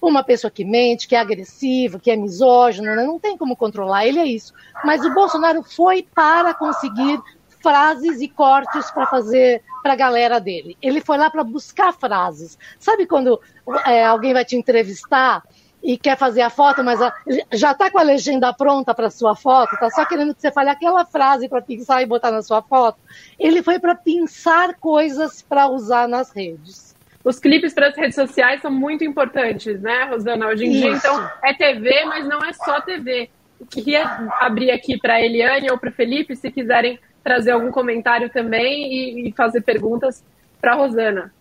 [0.00, 3.04] Uma pessoa que mente, que é agressiva, que é misógino, né?
[3.04, 4.54] não tem como controlar, ele é isso.
[4.82, 7.20] Mas o Bolsonaro foi para conseguir
[7.62, 10.76] frases e cortes para fazer para a galera dele.
[10.80, 12.58] Ele foi lá para buscar frases.
[12.78, 13.40] Sabe quando
[13.86, 15.42] é, alguém vai te entrevistar
[15.82, 17.12] e quer fazer a foto, mas a,
[17.52, 20.68] já está com a legenda pronta para sua foto, está só querendo que você fale
[20.68, 22.98] aquela frase para pensar e botar na sua foto?
[23.38, 26.94] Ele foi para pensar coisas para usar nas redes.
[27.22, 30.46] Os clipes para as redes sociais são muito importantes, né, Rosana?
[30.48, 30.80] Hoje em Isso.
[30.80, 33.28] dia, então, é TV, mas não é só TV.
[33.58, 34.04] Eu queria
[34.40, 38.92] abrir aqui para a Eliane ou para o Felipe, se quiserem trazer algum comentário também
[38.92, 40.22] e, e fazer perguntas
[40.60, 41.32] para Rosana.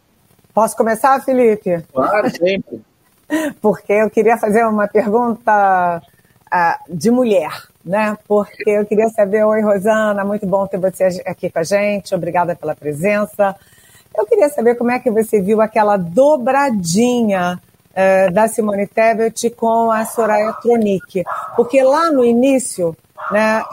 [0.53, 1.81] Posso começar, Felipe?
[1.93, 2.81] Claro, sempre.
[3.61, 7.51] Porque eu queria fazer uma pergunta uh, de mulher,
[7.85, 8.17] né?
[8.27, 12.55] Porque eu queria saber, oi Rosana, muito bom ter você aqui com a gente, obrigada
[12.55, 13.55] pela presença.
[14.17, 17.59] Eu queria saber como é que você viu aquela dobradinha
[17.91, 21.23] uh, da Simone Tebet com a Soraya Tronic,
[21.55, 22.97] porque lá no início
[23.31, 23.63] né?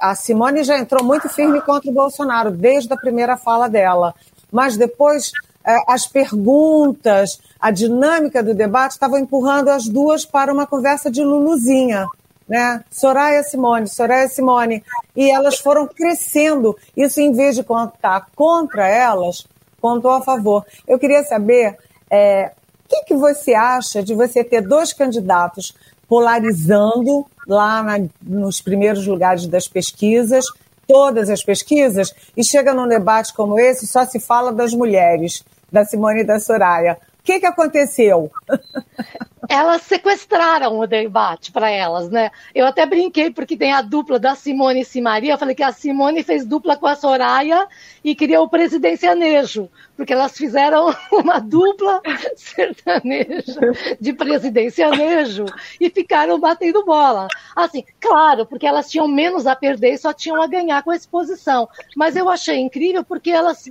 [0.00, 4.14] A Simone já entrou muito firme contra o Bolsonaro, desde a primeira fala dela.
[4.50, 5.32] Mas depois,
[5.66, 11.22] é, as perguntas, a dinâmica do debate estavam empurrando as duas para uma conversa de
[11.22, 12.06] Luluzinha.
[12.48, 12.84] Né?
[12.90, 14.84] Soraya Simone, Soraya Simone.
[15.16, 16.76] E elas foram crescendo.
[16.96, 19.46] Isso, em vez de contar contra elas,
[19.80, 20.64] contou a favor.
[20.86, 21.76] Eu queria saber
[22.10, 22.52] é,
[22.84, 25.74] o que, que você acha de você ter dois candidatos
[26.08, 30.44] polarizando lá na, nos primeiros lugares das pesquisas,
[30.86, 35.84] todas as pesquisas, e chega num debate como esse, só se fala das mulheres, da
[35.84, 36.96] Simone e da Soraya.
[37.20, 38.30] O que, que aconteceu?
[39.48, 42.30] elas sequestraram o debate para elas, né?
[42.54, 45.32] Eu até brinquei porque tem a dupla da Simone e Simaria.
[45.32, 47.66] Eu falei que a Simone fez dupla com a Soraya
[48.02, 52.00] e criou o presidencianejo, porque elas fizeram uma dupla
[52.36, 53.60] sertaneja
[54.00, 55.46] de presidencianejo
[55.80, 57.28] e ficaram batendo bola.
[57.54, 60.96] Assim, claro, porque elas tinham menos a perder e só tinham a ganhar com a
[60.96, 61.68] exposição.
[61.96, 63.70] Mas eu achei incrível porque elas,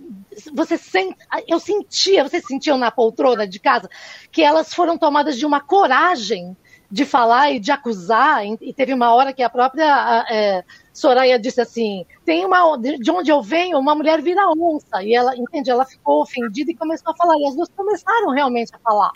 [0.54, 1.18] você sente,
[1.48, 3.90] eu sentia, vocês sentiam na poltrona de casa
[4.32, 6.56] que elas foram tomadas de uma coragem
[6.90, 10.64] de falar e de acusar, e teve uma hora que a própria é,
[10.94, 15.36] Soraya disse assim, tem uma, de onde eu venho, uma mulher vira onça, e ela,
[15.36, 19.12] entende, ela ficou ofendida e começou a falar, e as duas começaram realmente a falar,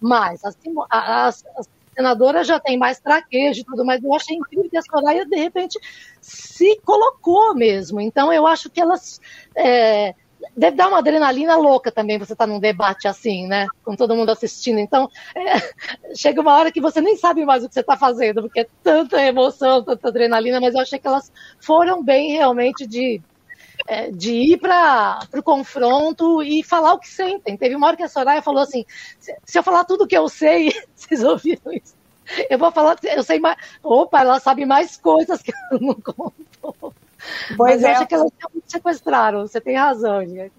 [0.00, 0.50] mas a,
[0.90, 1.62] a, a, a
[1.96, 5.36] senadora já tem mais traquejo e tudo, mas eu achei incrível que a Soraya, de
[5.36, 5.78] repente,
[6.20, 9.20] se colocou mesmo, então eu acho que elas...
[9.56, 10.14] É,
[10.56, 13.66] deve dar uma adrenalina louca também você estar tá num debate assim, né?
[13.84, 14.78] Com todo mundo assistindo.
[14.78, 18.42] Então, é, chega uma hora que você nem sabe mais o que você está fazendo,
[18.42, 23.20] porque é tanta emoção, tanta adrenalina, mas eu achei que elas foram bem realmente de,
[23.86, 27.56] é, de ir para o confronto e falar o que sentem.
[27.56, 28.84] Teve uma hora que a Soraya falou assim:
[29.18, 31.96] se, se eu falar tudo o que eu sei, vocês ouviram isso?
[32.50, 33.56] Eu vou falar, eu sei mais.
[33.82, 36.92] Opa, ela sabe mais coisas que eu não contou.
[37.56, 37.92] Pois Mas é.
[37.92, 38.30] acho que elas
[38.66, 40.52] sequestraram, você tem razão, gente.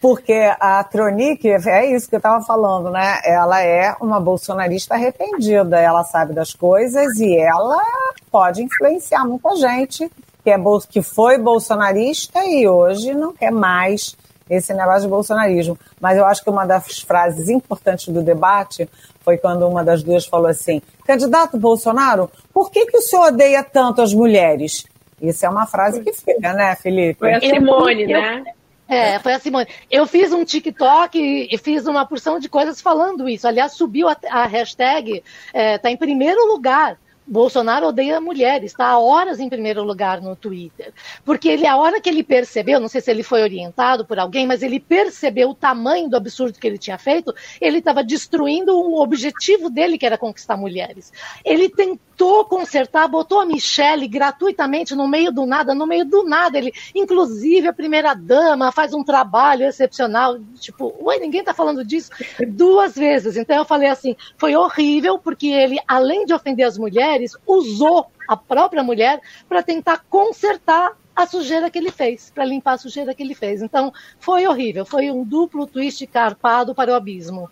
[0.00, 3.18] Porque a Tronic, é isso que eu estava falando, né?
[3.24, 7.82] Ela é uma bolsonarista arrependida, ela sabe das coisas e ela
[8.30, 10.10] pode influenciar muita gente
[10.44, 10.56] que, é,
[10.88, 14.16] que foi bolsonarista e hoje não quer mais
[14.48, 15.78] esse negócio de bolsonarismo.
[16.00, 18.88] Mas eu acho que uma das frases importantes do debate
[19.22, 23.64] foi quando uma das duas falou assim: candidato Bolsonaro, por que, que o senhor odeia
[23.64, 24.84] tanto as mulheres?
[25.20, 27.18] Isso é uma frase que fica, né, Felipe?
[27.18, 28.44] Foi a Simone, eu, né?
[28.88, 29.66] é, foi a Simone.
[29.90, 33.48] Eu fiz um TikTok e fiz uma porção de coisas falando isso.
[33.48, 38.86] Aliás, subiu a, a hashtag, está é, tá em primeiro lugar Bolsonaro odeia mulheres, está
[38.86, 40.92] há horas em primeiro lugar no Twitter.
[41.24, 44.46] Porque ele, a hora que ele percebeu, não sei se ele foi orientado por alguém,
[44.46, 49.02] mas ele percebeu o tamanho do absurdo que ele tinha feito, ele estava destruindo o
[49.02, 51.12] objetivo dele, que era conquistar mulheres.
[51.44, 56.56] Ele tentou consertar, botou a Michelle gratuitamente no meio do nada, no meio do nada.
[56.56, 60.38] Ele, inclusive, a primeira dama faz um trabalho excepcional.
[60.60, 62.10] Tipo, ué, ninguém está falando disso
[62.48, 63.36] duas vezes.
[63.36, 68.06] Então eu falei assim, foi horrível, porque ele, além de ofender as mulheres, mulheres, usou
[68.28, 73.14] a própria mulher para tentar consertar a sujeira que ele fez, para limpar a sujeira
[73.14, 73.62] que ele fez.
[73.62, 77.48] Então, foi horrível, foi um duplo twist carpado para o abismo.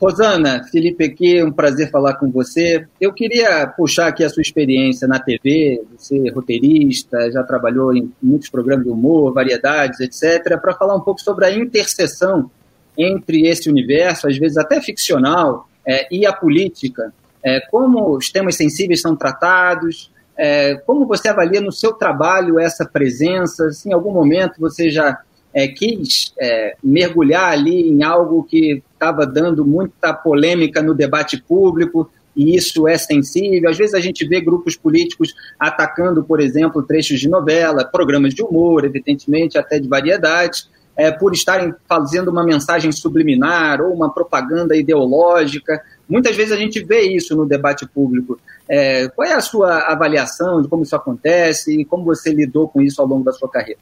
[0.00, 2.86] Rosana, Felipe aqui, um prazer falar com você.
[2.98, 8.10] Eu queria puxar aqui a sua experiência na TV, você é roteirista, já trabalhou em
[8.22, 12.50] muitos programas de humor, variedades, etc., para falar um pouco sobre a interseção
[12.96, 17.12] entre esse universo, às vezes até ficcional, é, e a política
[17.44, 22.84] é, como os temas sensíveis são tratados, é, como você avalia no seu trabalho essa
[22.84, 25.18] presença, se em algum momento você já
[25.52, 32.10] é, quis é, mergulhar ali em algo que estava dando muita polêmica no debate público,
[32.34, 33.68] e isso é sensível.
[33.68, 38.42] Às vezes a gente vê grupos políticos atacando, por exemplo, trechos de novela, programas de
[38.42, 44.76] humor, evidentemente, até de variedades, é, por estarem fazendo uma mensagem subliminar ou uma propaganda
[44.76, 45.82] ideológica.
[46.10, 48.38] Muitas vezes a gente vê isso no debate público.
[48.68, 52.82] É, qual é a sua avaliação de como isso acontece e como você lidou com
[52.82, 53.78] isso ao longo da sua carreira?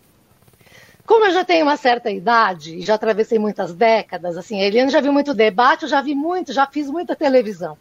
[1.06, 5.00] Como eu já tenho uma certa idade, já atravessei muitas décadas, assim, a Eliane já
[5.00, 7.78] viu muito debate, eu já vi muito, já fiz muita televisão.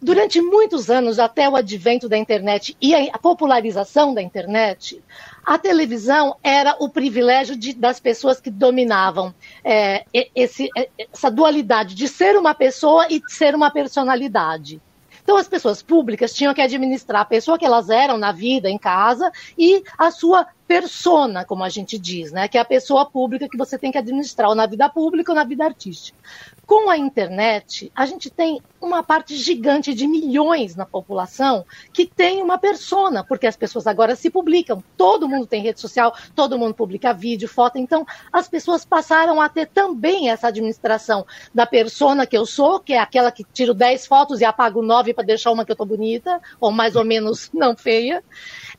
[0.00, 5.02] Durante muitos anos, até o advento da internet e a popularização da internet,
[5.44, 11.94] a televisão era o privilégio de, das pessoas que dominavam é, esse, é, essa dualidade
[11.94, 14.80] de ser uma pessoa e ser uma personalidade.
[15.24, 18.76] Então, as pessoas públicas tinham que administrar a pessoa que elas eram na vida, em
[18.76, 22.46] casa, e a sua persona, como a gente diz, né?
[22.46, 25.36] Que é a pessoa pública que você tem que administrar, ou na vida pública ou
[25.36, 26.18] na vida artística.
[26.66, 32.42] Com a internet, a gente tem uma parte gigante de milhões na população que tem
[32.42, 34.82] uma persona, porque as pessoas agora se publicam.
[34.96, 37.78] Todo mundo tem rede social, todo mundo publica vídeo, foto.
[37.78, 42.94] Então, as pessoas passaram a ter também essa administração da persona que eu sou, que
[42.94, 45.84] é aquela que tiro 10 fotos e apago 9 para deixar uma que eu tô
[45.84, 48.22] bonita, ou mais ou menos não feia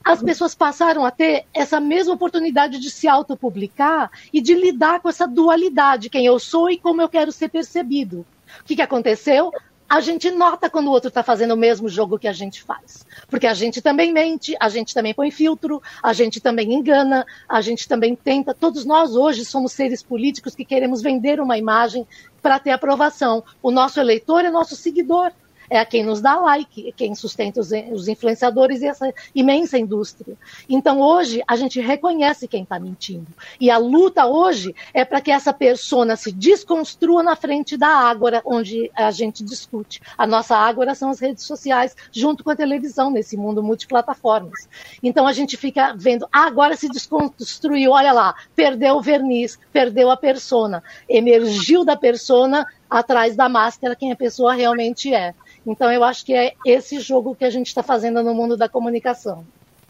[0.05, 5.09] as pessoas passaram a ter essa mesma oportunidade de se autopublicar e de lidar com
[5.09, 8.25] essa dualidade, quem eu sou e como eu quero ser percebido.
[8.61, 9.51] O que, que aconteceu?
[9.87, 13.05] a gente nota quando o outro está fazendo o mesmo jogo que a gente faz.
[13.29, 17.61] Porque a gente também mente, a gente também põe filtro, a gente também engana, a
[17.61, 18.51] gente também tenta.
[18.51, 22.07] Todos nós hoje somos seres políticos que queremos vender uma imagem
[22.41, 23.43] para ter aprovação.
[23.61, 25.31] O nosso eleitor é nosso seguidor
[25.69, 30.37] é quem nos dá like, é quem sustenta os, os influenciadores e essa imensa indústria.
[30.69, 33.27] Então, hoje, a gente reconhece quem está mentindo.
[33.59, 38.41] E a luta hoje é para que essa persona se desconstrua na frente da ágora,
[38.45, 40.01] onde a gente discute.
[40.17, 44.67] A nossa ágora são as redes sociais, junto com a televisão, nesse mundo multiplataformas.
[45.01, 50.09] Então, a gente fica vendo, ah, agora se desconstruiu, olha lá, perdeu o verniz, perdeu
[50.09, 55.33] a persona, emergiu da persona atrás da máscara quem a pessoa realmente é.
[55.65, 58.69] Então, eu acho que é esse jogo que a gente está fazendo no mundo da
[58.69, 59.45] comunicação.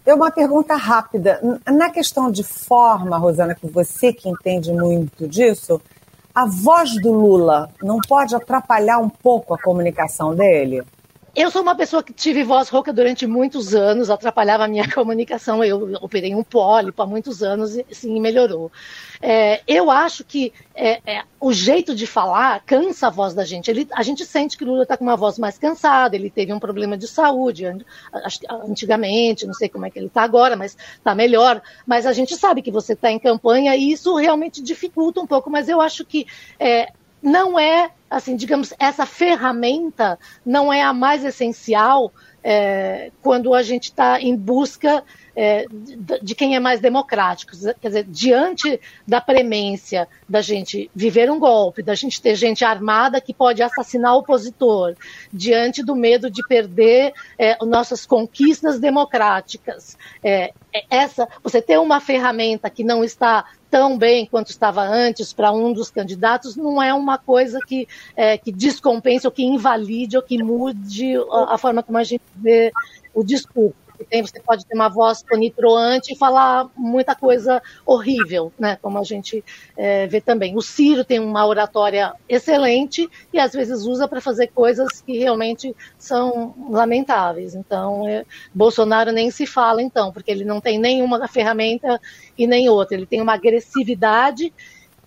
[0.05, 1.41] Eu uma pergunta rápida.
[1.65, 5.81] Na questão de forma, Rosana, que você que entende muito disso,
[6.33, 10.83] a voz do Lula não pode atrapalhar um pouco a comunicação dele?
[11.35, 15.61] Eu sou uma pessoa que tive voz rouca durante muitos anos, atrapalhava a minha comunicação.
[15.61, 18.71] Eu operei um pólipo há muitos anos e sim melhorou.
[19.21, 23.69] É, eu acho que é, é, o jeito de falar cansa a voz da gente.
[23.69, 26.59] Ele, a gente sente que Lula está com uma voz mais cansada, ele teve um
[26.59, 27.65] problema de saúde
[28.63, 31.61] antigamente, não sei como é que ele está agora, mas está melhor.
[31.85, 35.49] Mas a gente sabe que você está em campanha e isso realmente dificulta um pouco,
[35.49, 36.25] mas eu acho que
[36.57, 36.93] é,
[37.25, 42.13] não é, assim, digamos, essa ferramenta não é a mais essencial
[42.43, 45.03] é, quando a gente está em busca
[45.35, 45.65] é,
[46.21, 47.53] de, quem é mais democrático.
[47.81, 53.19] Quer dizer, diante da premência da gente viver um golpe, da gente ter gente armada
[53.19, 54.95] que pode assassinar o opositor,
[55.33, 61.99] diante do medo de perder é, nossas conquistas democráticas, é, é, essa, você ter uma
[61.99, 63.45] ferramenta que não está
[63.75, 68.37] tão bem quanto estava antes para um dos candidatos não é uma coisa que, é,
[68.37, 72.71] que descompense ou que invalide ou que mude a, a forma como a gente vê
[73.13, 78.77] o discurso tem, você pode ter uma voz tonitroante e falar muita coisa horrível, né?
[78.81, 79.43] Como a gente
[79.77, 80.57] é, vê também.
[80.57, 85.75] O Ciro tem uma oratória excelente e às vezes usa para fazer coisas que realmente
[85.97, 87.55] são lamentáveis.
[87.55, 91.99] Então, é, Bolsonaro nem se fala, então, porque ele não tem nenhuma ferramenta
[92.37, 92.97] e nem outra.
[92.97, 94.51] Ele tem uma agressividade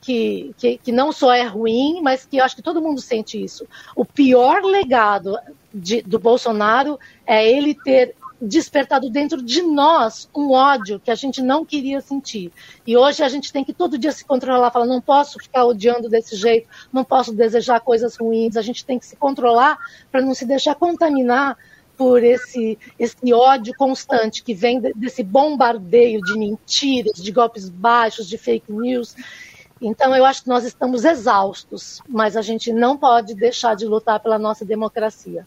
[0.00, 3.42] que, que, que, não só é ruim, mas que eu acho que todo mundo sente
[3.42, 3.66] isso.
[3.96, 5.36] O pior legado
[5.72, 11.42] de, do Bolsonaro é ele ter despertado dentro de nós um ódio que a gente
[11.42, 12.52] não queria sentir.
[12.86, 16.08] E hoje a gente tem que todo dia se controlar, falar, não posso ficar odiando
[16.08, 19.78] desse jeito, não posso desejar coisas ruins, a gente tem que se controlar
[20.10, 21.56] para não se deixar contaminar
[21.96, 28.38] por esse, esse ódio constante que vem desse bombardeio de mentiras, de golpes baixos, de
[28.38, 29.16] fake news.
[29.82, 34.20] Então, eu acho que nós estamos exaustos, mas a gente não pode deixar de lutar
[34.20, 35.44] pela nossa democracia.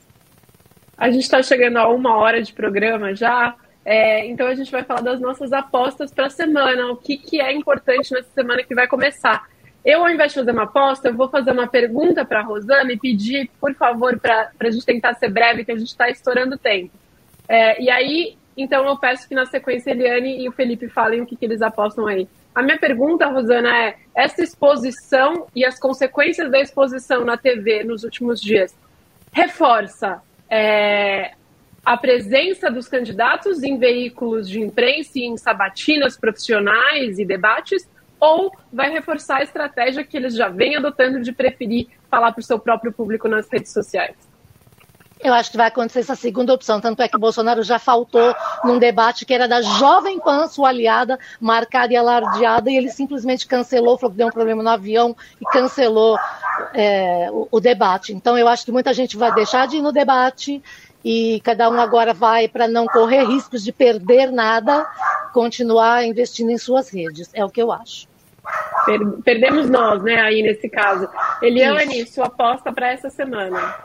[1.01, 4.83] A gente está chegando a uma hora de programa já, é, então a gente vai
[4.83, 8.75] falar das nossas apostas para a semana, o que, que é importante nessa semana que
[8.75, 9.49] vai começar.
[9.83, 12.93] Eu, ao invés de fazer uma aposta, eu vou fazer uma pergunta para a Rosana
[12.93, 16.55] e pedir, por favor, para a gente tentar ser breve, que a gente está estourando
[16.55, 16.91] tempo.
[17.49, 21.25] É, e aí, então, eu peço que na sequência Eliane e o Felipe falem o
[21.25, 22.27] que, que eles apostam aí.
[22.53, 28.03] A minha pergunta, Rosana, é: essa exposição e as consequências da exposição na TV nos
[28.03, 28.79] últimos dias
[29.33, 30.21] reforça
[30.51, 31.31] é,
[31.83, 37.89] a presença dos candidatos em veículos de imprensa e em sabatinas profissionais e debates,
[38.19, 42.43] ou vai reforçar a estratégia que eles já vêm adotando de preferir falar para o
[42.43, 44.30] seu próprio público nas redes sociais?
[45.23, 46.81] Eu acho que vai acontecer essa segunda opção.
[46.81, 51.19] Tanto é que Bolsonaro já faltou num debate que era da Jovem Pan, sua aliada,
[51.39, 55.45] marcada e alardeada, e ele simplesmente cancelou, falou que deu um problema no avião e
[55.45, 56.17] cancelou
[56.73, 58.13] é, o, o debate.
[58.13, 60.61] Então, eu acho que muita gente vai deixar de ir no debate
[61.03, 64.87] e cada um agora vai, para não correr riscos de perder nada,
[65.33, 67.29] continuar investindo em suas redes.
[67.33, 68.10] É o que eu acho.
[68.85, 71.07] Per perdemos nós, né, aí nesse caso.
[71.41, 73.75] Eliane, sua aposta para essa semana?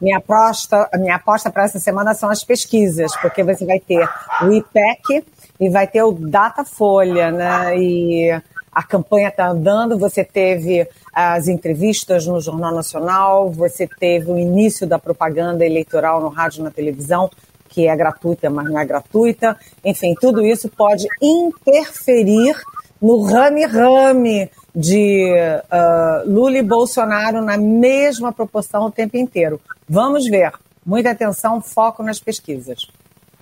[0.00, 4.08] Minha aposta, minha aposta para essa semana são as pesquisas, porque você vai ter
[4.42, 5.24] o IPEC
[5.60, 7.76] e vai ter o Datafolha, né?
[7.76, 8.30] E
[8.74, 14.86] a campanha está andando, você teve as entrevistas no Jornal Nacional, você teve o início
[14.86, 17.30] da propaganda eleitoral no rádio e na televisão,
[17.68, 19.56] que é gratuita, mas não é gratuita.
[19.84, 22.56] Enfim, tudo isso pode interferir
[23.04, 25.30] no rame-rame de
[25.70, 29.60] uh, Lula e Bolsonaro na mesma proporção o tempo inteiro.
[29.86, 30.52] Vamos ver.
[30.86, 32.88] Muita atenção, foco nas pesquisas.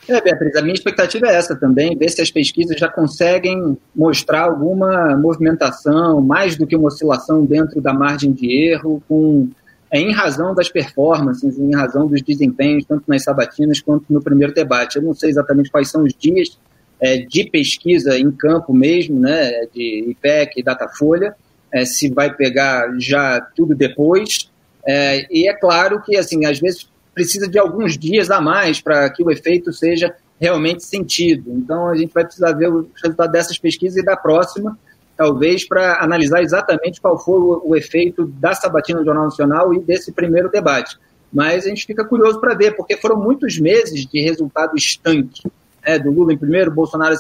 [0.09, 4.43] É, Beatriz, a minha expectativa é essa também, ver se as pesquisas já conseguem mostrar
[4.43, 9.49] alguma movimentação, mais do que uma oscilação dentro da margem de erro, com
[9.93, 14.53] é, em razão das performances, em razão dos desempenhos, tanto nas sabatinas quanto no primeiro
[14.53, 14.97] debate.
[14.97, 16.59] Eu não sei exatamente quais são os dias
[17.03, 21.35] é, de pesquisa em campo mesmo, né, de IPEC e Datafolha,
[21.75, 24.49] é, se vai pegar já tudo depois.
[24.87, 29.11] É, e é claro que, assim, às vezes precisa de alguns dias a mais para
[29.11, 31.53] que o efeito seja realmente sentido.
[31.53, 34.79] Então, a gente vai precisar ver o resultado dessas pesquisas e da próxima,
[35.17, 39.81] talvez, para analisar exatamente qual foi o, o, efeito da sabatina do Jornal Nacional e
[39.81, 40.97] desse primeiro debate.
[41.33, 45.43] Mas a gente fica curioso para ver, porque foram muitos meses de resultado estanque.
[45.85, 47.15] Né, do Lula em primeiro, Bolsonaro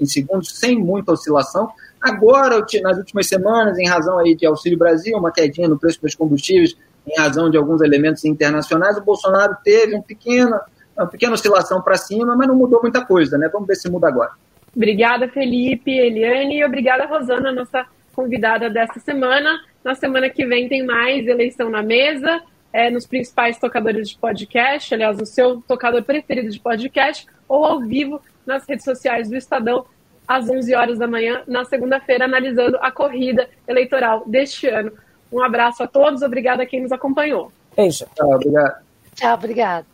[0.00, 1.70] em segundo, sem muita oscilação.
[2.00, 6.14] Agora, nas últimas semanas, em razão aí de Auxílio Brasil, uma quedinha no preço dos
[6.14, 10.58] combustíveis, em razão de alguns elementos internacionais, o Bolsonaro teve um pequeno,
[10.96, 13.48] uma pequena oscilação para cima, mas não mudou muita coisa, né?
[13.52, 14.32] Vamos ver se muda agora.
[14.74, 19.58] Obrigada, Felipe, Eliane, e obrigada, Rosana, nossa convidada desta semana.
[19.84, 22.40] Na semana que vem tem mais eleição na mesa,
[22.72, 27.80] é, nos principais tocadores de podcast, aliás, no seu tocador preferido de podcast, ou ao
[27.80, 29.84] vivo nas redes sociais do Estadão,
[30.26, 34.92] às 11 horas da manhã, na segunda-feira, analisando a corrida eleitoral deste ano.
[35.32, 37.52] Um abraço a todos, obrigada a quem nos acompanhou.
[37.76, 38.06] Beijo.
[38.14, 38.82] Tchau, obrigado.
[39.14, 39.89] Tchau, obrigado.